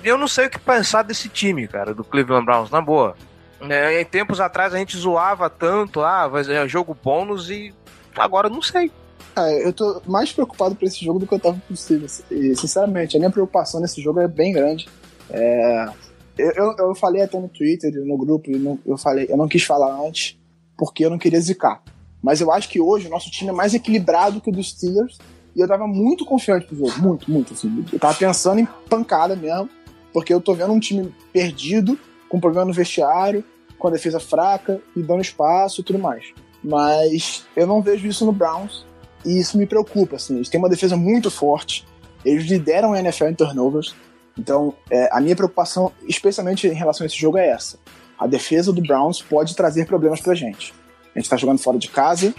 Eu 0.04 0.16
não 0.16 0.28
sei 0.28 0.46
o 0.46 0.50
que 0.50 0.60
pensar 0.60 1.02
desse 1.02 1.28
time, 1.28 1.68
cara, 1.68 1.94
do 1.94 2.04
Cleveland 2.04 2.46
Browns, 2.46 2.70
na 2.70 2.82
boa. 2.82 3.16
É, 3.62 4.00
em 4.00 4.06
tempos 4.06 4.40
atrás 4.40 4.74
a 4.74 4.78
gente 4.78 4.96
zoava 4.96 5.50
tanto, 5.50 6.02
ah, 6.02 6.30
é 6.48 6.68
jogo 6.68 6.96
bônus 7.04 7.50
e 7.50 7.74
Agora 8.18 8.50
não 8.50 8.62
sei. 8.62 8.92
Ah, 9.36 9.52
eu 9.52 9.72
tô 9.72 10.02
mais 10.08 10.32
preocupado 10.32 10.76
por 10.76 10.86
esse 10.86 11.04
jogo 11.06 11.20
do 11.20 11.28
que 11.28 11.34
eu 11.34 11.40
tava 11.40 11.62
possível. 11.68 12.08
E, 12.32 12.56
sinceramente, 12.56 13.16
a 13.16 13.20
minha 13.20 13.32
preocupação 13.32 13.80
nesse 13.80 14.02
jogo 14.02 14.20
é 14.20 14.28
bem 14.28 14.52
grande. 14.52 14.88
É... 15.30 15.90
Eu, 16.38 16.52
eu, 16.52 16.76
eu, 16.78 16.96
falei 16.96 17.22
até 17.22 17.40
no 17.40 17.48
Twitter, 17.48 17.92
no 18.06 18.16
grupo, 18.16 18.50
eu, 18.52 18.80
eu 18.86 18.98
falei, 18.98 19.26
eu 19.28 19.36
não 19.36 19.48
quis 19.48 19.64
falar 19.64 20.00
antes, 20.08 20.38
porque 20.78 21.04
eu 21.04 21.10
não 21.10 21.18
queria 21.18 21.42
zicar. 21.42 21.82
Mas 22.22 22.42
eu 22.42 22.52
acho 22.52 22.70
que 22.70 22.80
hoje 22.80 23.08
o 23.08 23.10
nosso 23.10 23.32
time 23.32 23.50
é 23.50 23.54
mais 23.54 23.74
equilibrado 23.74 24.42
que 24.42 24.50
o 24.50 24.54
dos 24.54 24.70
Steelers. 24.70 25.18
E 25.56 25.62
eu 25.62 25.68
tava 25.68 25.88
muito 25.88 26.26
confiante 26.26 26.68
pro 26.68 26.78
jogo. 26.78 27.00
Muito, 27.00 27.32
muito. 27.32 27.54
Assim. 27.54 27.86
Eu 27.92 28.00
tava 28.00 28.14
pensando 28.14 28.60
em 28.60 28.68
pancada 28.90 29.36
mesmo. 29.36 29.70
Porque 30.14 30.34
eu 30.34 30.42
tô 30.42 30.54
vendo 30.54 30.74
um 30.74 30.80
time 30.80 31.14
perdido, 31.32 31.98
com 32.30 32.40
problema 32.40 32.66
no 32.66 32.74
vestiário, 32.74 33.44
com 33.78 33.88
a 33.88 33.92
defesa 33.92 34.20
fraca 34.20 34.82
e 34.96 35.02
dando 35.02 35.22
espaço 35.22 35.82
e 35.82 35.84
tudo 35.84 36.00
mais. 36.00 36.34
Mas 36.64 37.46
eu 37.56 37.68
não 37.68 37.82
vejo 37.82 38.08
isso 38.08 38.26
no 38.26 38.32
Browns 38.32 38.86
e 39.26 39.40
isso 39.40 39.58
me 39.58 39.66
preocupa. 39.66 40.16
Assim. 40.16 40.36
Eles 40.36 40.50
têm 40.50 40.60
uma 40.60 40.70
defesa 40.70 40.96
muito 40.96 41.30
forte. 41.30 41.86
Eles 42.26 42.46
lideram 42.46 42.94
a 42.94 43.00
NFL 43.00 43.26
em 43.28 43.36
turnovers. 43.36 43.96
Então, 44.38 44.74
é, 44.90 45.10
a 45.12 45.20
minha 45.20 45.36
preocupação, 45.36 45.92
especialmente 46.08 46.68
em 46.68 46.74
relação 46.74 47.06
a 47.06 47.08
esse 47.08 47.18
jogo, 47.18 47.38
é 47.38 47.48
essa. 47.48 47.80
A 48.20 48.28
defesa 48.28 48.72
do 48.72 48.82
Browns 48.82 49.22
pode 49.22 49.56
trazer 49.56 49.86
problemas 49.86 50.22
pra 50.22 50.36
gente. 50.36 50.74
A 51.16 51.20
gente 51.20 51.30
tá 51.30 51.38
jogando 51.38 51.60
fora 51.60 51.78
de 51.78 51.88
casa, 51.88 52.34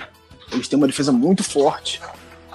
eles 0.52 0.68
têm 0.68 0.76
uma 0.76 0.87
defesa 0.87 1.11
muito 1.11 1.42
forte. 1.42 2.00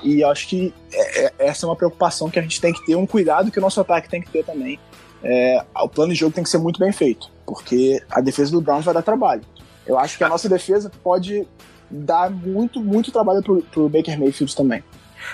E 0.02 0.24
acho 0.24 0.48
que 0.48 0.74
é, 0.92 1.26
é, 1.26 1.34
essa 1.40 1.66
é 1.66 1.70
uma 1.70 1.76
preocupação 1.76 2.30
que 2.30 2.38
a 2.38 2.42
gente 2.42 2.60
tem 2.60 2.74
que 2.74 2.86
ter, 2.86 2.96
um 2.96 3.06
cuidado 3.06 3.52
que 3.52 3.60
o 3.60 3.62
nosso 3.62 3.80
ataque 3.80 4.10
tem 4.10 4.22
que 4.22 4.30
ter 4.30 4.44
também. 4.44 4.80
É, 5.24 5.64
o 5.82 5.88
plano 5.88 6.14
de 6.14 6.20
jogo 6.20 6.34
tem 6.34 6.44
que 6.44 6.50
ser 6.50 6.58
muito 6.58 6.80
bem 6.80 6.92
feito, 6.92 7.32
porque 7.46 8.02
a 8.12 8.20
defesa 8.20 8.52
do 8.52 8.60
Browns 8.60 8.84
vai 8.84 8.94
dar 8.94 9.02
trabalho. 9.02 9.42
Eu 9.86 9.98
acho 9.98 10.18
que 10.18 10.24
a 10.24 10.30
nossa 10.30 10.48
defesa 10.48 10.92
pode 11.04 11.48
dar 11.90 12.30
muito, 12.30 12.80
muito 12.80 13.12
trabalho 13.12 13.44
pro, 13.44 13.62
pro 13.64 13.90
Baker 13.90 14.20
Mayfield 14.20 14.56
também. 14.56 14.84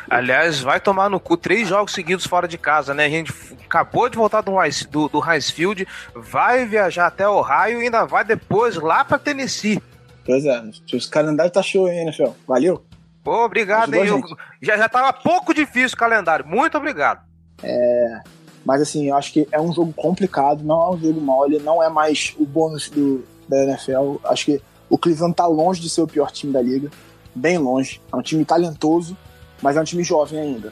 Aliás, 0.09 0.59
vai 0.59 0.79
tomar 0.79 1.09
no 1.09 1.19
cu 1.19 1.35
três 1.35 1.67
jogos 1.67 1.93
seguidos 1.93 2.25
fora 2.25 2.47
de 2.47 2.57
casa, 2.57 2.93
né? 2.93 3.05
A 3.05 3.09
gente 3.09 3.33
acabou 3.65 4.09
de 4.09 4.17
voltar 4.17 4.41
do, 4.41 4.51
do, 4.89 5.09
do 5.09 5.19
Highfield, 5.19 5.88
vai 6.15 6.65
viajar 6.65 7.07
até 7.07 7.27
Ohio 7.27 7.81
e 7.81 7.85
ainda 7.85 8.05
vai 8.05 8.23
depois 8.23 8.75
lá 8.75 9.03
pra 9.03 9.17
Tennessee. 9.17 9.81
Pois 10.25 10.45
é, 10.45 10.62
os 10.93 11.05
calendário 11.07 11.51
tá 11.51 11.63
show, 11.63 11.88
hein, 11.88 12.01
NFL? 12.01 12.31
Valeu? 12.47 12.85
Pô, 13.23 13.45
obrigado, 13.45 13.93
hein? 13.95 14.05
Eu, 14.05 14.21
já, 14.62 14.77
já 14.77 14.88
tava 14.88 15.12
pouco 15.12 15.53
difícil 15.53 15.95
o 15.95 15.99
calendário. 15.99 16.45
Muito 16.45 16.77
obrigado. 16.77 17.21
É. 17.63 18.21
Mas 18.65 18.81
assim, 18.81 19.09
eu 19.09 19.15
acho 19.15 19.33
que 19.33 19.47
é 19.51 19.59
um 19.59 19.73
jogo 19.73 19.93
complicado, 19.93 20.63
não 20.63 20.81
é 20.81 20.89
um 20.95 20.99
jogo 20.99 21.21
mole, 21.21 21.59
não 21.59 21.81
é 21.81 21.89
mais 21.89 22.35
o 22.38 22.45
bônus 22.45 22.89
do, 22.89 23.25
da 23.49 23.63
NFL. 23.63 24.17
Acho 24.23 24.45
que 24.45 24.62
o 24.89 24.97
Cleveland 24.97 25.35
tá 25.35 25.45
longe 25.45 25.81
de 25.81 25.89
ser 25.89 26.01
o 26.01 26.07
pior 26.07 26.31
time 26.31 26.53
da 26.53 26.62
liga. 26.62 26.89
Bem 27.35 27.57
longe. 27.57 27.99
É 28.13 28.15
um 28.15 28.21
time 28.21 28.45
talentoso, 28.45 29.17
mas 29.62 29.75
é 29.75 29.81
um 29.81 29.83
time 29.83 30.03
jovem 30.03 30.39
ainda. 30.39 30.71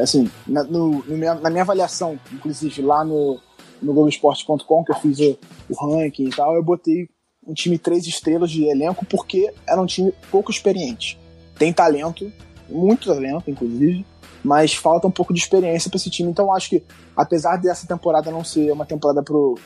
Assim, 0.00 0.30
na, 0.46 0.62
no, 0.64 1.04
no 1.04 1.16
minha, 1.16 1.34
na 1.34 1.50
minha 1.50 1.62
avaliação, 1.62 2.18
inclusive 2.32 2.82
lá 2.82 3.04
no, 3.04 3.38
no 3.82 3.92
Globoesporte.com, 3.92 4.84
que 4.84 4.92
eu 4.92 4.96
fiz 4.96 5.18
o, 5.18 5.38
o 5.68 5.94
ranking 5.94 6.28
e 6.28 6.30
tal, 6.30 6.54
eu 6.54 6.62
botei 6.62 7.08
um 7.46 7.52
time 7.52 7.78
três 7.78 8.06
estrelas 8.06 8.50
de 8.50 8.64
elenco 8.64 9.04
porque 9.06 9.52
era 9.66 9.80
um 9.80 9.86
time 9.86 10.12
pouco 10.30 10.50
experiente. 10.50 11.18
Tem 11.58 11.72
talento, 11.72 12.30
muito 12.68 13.06
talento, 13.06 13.50
inclusive, 13.50 14.04
mas 14.44 14.74
falta 14.74 15.06
um 15.06 15.10
pouco 15.10 15.32
de 15.32 15.40
experiência 15.40 15.90
para 15.90 15.96
esse 15.96 16.10
time. 16.10 16.30
Então 16.30 16.52
acho 16.52 16.68
que, 16.68 16.82
apesar 17.16 17.56
dessa 17.56 17.86
temporada 17.86 18.30
não 18.30 18.44
ser 18.44 18.70
uma 18.72 18.86
temporada 18.86 19.22
pro, 19.22 19.58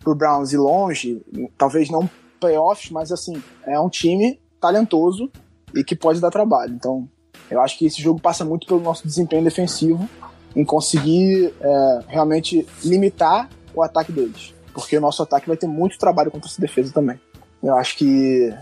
pro 0.00 0.14
Browns 0.14 0.52
ir 0.52 0.58
longe, 0.58 1.22
talvez 1.56 1.90
não 1.90 2.08
playoffs, 2.40 2.90
mas 2.90 3.10
assim, 3.10 3.42
é 3.66 3.78
um 3.80 3.88
time 3.88 4.40
talentoso 4.60 5.30
e 5.74 5.82
que 5.82 5.96
pode 5.96 6.20
dar 6.20 6.30
trabalho. 6.30 6.74
Então, 6.74 7.08
eu 7.50 7.60
acho 7.60 7.78
que 7.78 7.86
esse 7.86 8.00
jogo 8.00 8.20
passa 8.20 8.44
muito 8.44 8.66
pelo 8.66 8.80
nosso 8.80 9.06
desempenho 9.06 9.44
defensivo, 9.44 10.08
em 10.54 10.64
conseguir 10.64 11.52
é, 11.60 12.00
realmente 12.08 12.66
limitar 12.84 13.48
o 13.74 13.82
ataque 13.82 14.12
deles. 14.12 14.54
Porque 14.72 14.96
o 14.96 15.00
nosso 15.00 15.22
ataque 15.22 15.48
vai 15.48 15.56
ter 15.56 15.66
muito 15.66 15.98
trabalho 15.98 16.30
contra 16.30 16.48
essa 16.48 16.60
defesa 16.60 16.92
também. 16.92 17.20
Eu 17.62 17.76
acho 17.76 17.96
que 17.96 18.52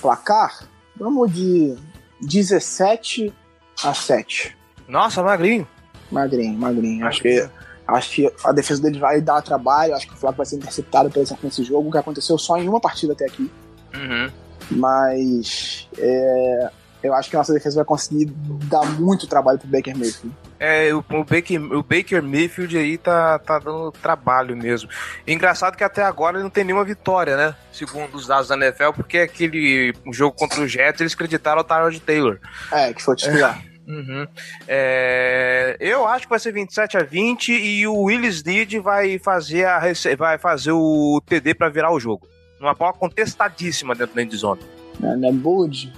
placar, 0.00 0.68
vamos 0.96 1.32
de 1.32 1.76
17 2.22 3.32
a 3.82 3.94
7. 3.94 4.56
Nossa, 4.88 5.22
magrinho. 5.22 5.66
Magrinho, 6.10 6.58
magrinho. 6.58 7.06
Acho 7.06 7.22
que 7.22 7.48
acho 7.86 8.10
que 8.10 8.32
a 8.44 8.52
defesa 8.52 8.82
dele 8.82 8.98
vai 8.98 9.20
dar 9.20 9.42
trabalho, 9.42 9.94
acho 9.94 10.06
que 10.06 10.14
o 10.14 10.16
Flávio 10.16 10.38
vai 10.38 10.46
ser 10.46 10.56
interceptado, 10.56 11.10
por 11.10 11.20
exemplo, 11.20 11.44
nesse 11.44 11.62
jogo, 11.62 11.90
que 11.90 11.98
aconteceu 11.98 12.38
só 12.38 12.56
em 12.56 12.68
uma 12.68 12.80
partida 12.80 13.12
até 13.12 13.26
aqui. 13.26 13.50
Uhum. 13.94 14.30
Mas 14.70 15.88
é, 15.98 16.70
eu 17.04 17.12
acho 17.12 17.28
que 17.28 17.36
a 17.36 17.40
nossa 17.40 17.52
defesa 17.52 17.76
vai 17.76 17.84
conseguir 17.84 18.32
dar 18.64 18.84
muito 18.98 19.26
trabalho 19.26 19.58
pro 19.58 19.68
Baker 19.68 19.94
Mayfield. 19.94 20.34
É, 20.58 20.94
o, 20.94 20.98
o, 20.98 21.24
Baker, 21.24 21.60
o 21.60 21.82
Baker 21.82 22.22
Mayfield 22.22 22.78
aí 22.78 22.96
tá, 22.96 23.38
tá 23.38 23.58
dando 23.58 23.92
trabalho 23.92 24.56
mesmo. 24.56 24.88
Engraçado 25.26 25.76
que 25.76 25.84
até 25.84 26.02
agora 26.02 26.36
ele 26.36 26.44
não 26.44 26.50
tem 26.50 26.64
nenhuma 26.64 26.84
vitória, 26.84 27.36
né? 27.36 27.54
Segundo 27.70 28.14
os 28.14 28.26
dados 28.26 28.48
da 28.48 28.56
NFL, 28.56 28.92
porque 28.96 29.18
aquele 29.18 29.92
jogo 30.10 30.34
contra 30.34 30.62
o 30.62 30.66
Jets 30.66 31.02
eles 31.02 31.12
acreditaram 31.12 31.60
o 31.60 31.64
Tyrod 31.64 32.00
Taylor. 32.00 32.38
É, 32.72 32.94
que 32.94 33.02
foi 33.02 33.14
titular. 33.16 33.62
É. 33.70 33.73
Uhum. 33.86 34.26
É, 34.66 35.76
eu 35.78 36.06
acho 36.06 36.24
que 36.24 36.30
vai 36.30 36.38
ser 36.38 36.52
27 36.52 36.96
a 36.96 37.02
20 37.02 37.52
e 37.52 37.86
o 37.86 38.02
Willis 38.02 38.42
Need 38.42 38.78
vai 38.78 39.18
fazer, 39.18 39.66
a, 39.66 39.80
vai 40.16 40.38
fazer 40.38 40.72
o 40.72 41.20
TD 41.26 41.54
para 41.54 41.68
virar 41.68 41.92
o 41.92 42.00
jogo. 42.00 42.26
Uma 42.60 42.74
bola 42.74 42.92
contestadíssima 42.92 43.94
dentro 43.94 44.14
da 44.14 44.22
endzone. 44.22 44.62
É, 45.02 45.16
né, 45.16 45.30
Bud? 45.30 45.92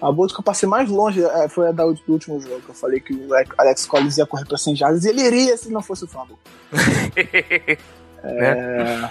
A 0.00 0.10
bola 0.10 0.28
que 0.28 0.38
eu 0.38 0.42
passei 0.42 0.68
mais 0.68 0.88
longe 0.88 1.24
é, 1.24 1.48
foi 1.48 1.68
a 1.68 1.72
da, 1.72 1.84
do 1.84 2.00
último 2.08 2.40
jogo, 2.40 2.60
eu 2.68 2.74
falei 2.74 3.00
que 3.00 3.14
o 3.14 3.28
Alex 3.56 3.86
Collins 3.86 4.18
ia 4.18 4.26
correr 4.26 4.44
pra 4.44 4.58
100 4.58 4.76
jardas 4.76 5.04
e 5.04 5.08
ele 5.08 5.22
iria 5.22 5.56
se 5.56 5.70
não 5.70 5.80
fosse 5.80 6.04
o 6.04 6.08
fumble. 6.08 6.36
é, 8.24 9.08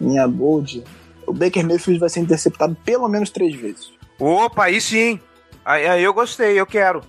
minha 0.00 0.26
bold, 0.26 0.82
o 1.26 1.32
Baker 1.32 1.64
Mayfield 1.64 2.00
vai 2.00 2.08
ser 2.08 2.20
interceptado 2.20 2.76
pelo 2.84 3.08
menos 3.08 3.30
três 3.30 3.54
vezes. 3.54 3.92
Opa, 4.18 4.64
aí 4.64 4.80
sim. 4.80 5.20
Aí, 5.64 5.86
aí 5.86 6.02
eu 6.02 6.12
gostei, 6.12 6.58
eu 6.58 6.66
quero. 6.66 7.02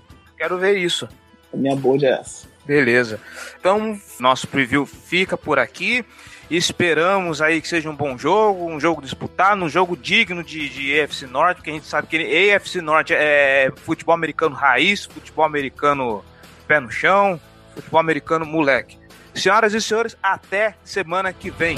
Quero 0.44 0.58
ver 0.58 0.78
isso. 0.78 1.08
A 1.54 1.56
minha 1.56 1.74
bold 1.74 2.06
é 2.06 2.20
essa. 2.20 2.50
Beleza. 2.66 3.18
Então, 3.58 3.98
nosso 4.20 4.46
preview 4.46 4.86
fica 4.86 5.38
por 5.38 5.58
aqui. 5.58 6.04
Esperamos 6.52 7.42
aí 7.42 7.62
que 7.62 7.68
seja 7.70 7.90
um 7.90 7.96
bom 7.96 8.18
jogo, 8.18 8.66
um 8.66 8.78
jogo 8.78 9.02
disputado, 9.02 9.64
um 9.64 9.70
jogo 9.70 9.96
digno 9.96 10.44
de, 10.44 10.68
de 10.68 10.92
EFC 10.92 11.28
Norte, 11.28 11.60
porque 11.60 11.70
a 11.70 11.74
gente 11.74 11.86
sabe 11.86 12.10
que 12.10 12.18
EFC 12.18 12.82
Norte 12.82 13.14
é 13.14 13.72
futebol 13.86 14.14
americano 14.14 14.54
raiz, 14.54 15.06
futebol 15.06 15.46
americano 15.46 16.22
pé 16.68 16.78
no 16.82 16.92
chão, 16.92 17.40
futebol 17.74 18.02
americano 18.02 18.46
moleque. 18.46 18.98
Senhoras 19.34 19.74
e 19.74 19.80
senhores, 19.80 20.18
até 20.22 20.76
semana 20.84 21.32
que 21.32 21.50
vem. 21.50 21.78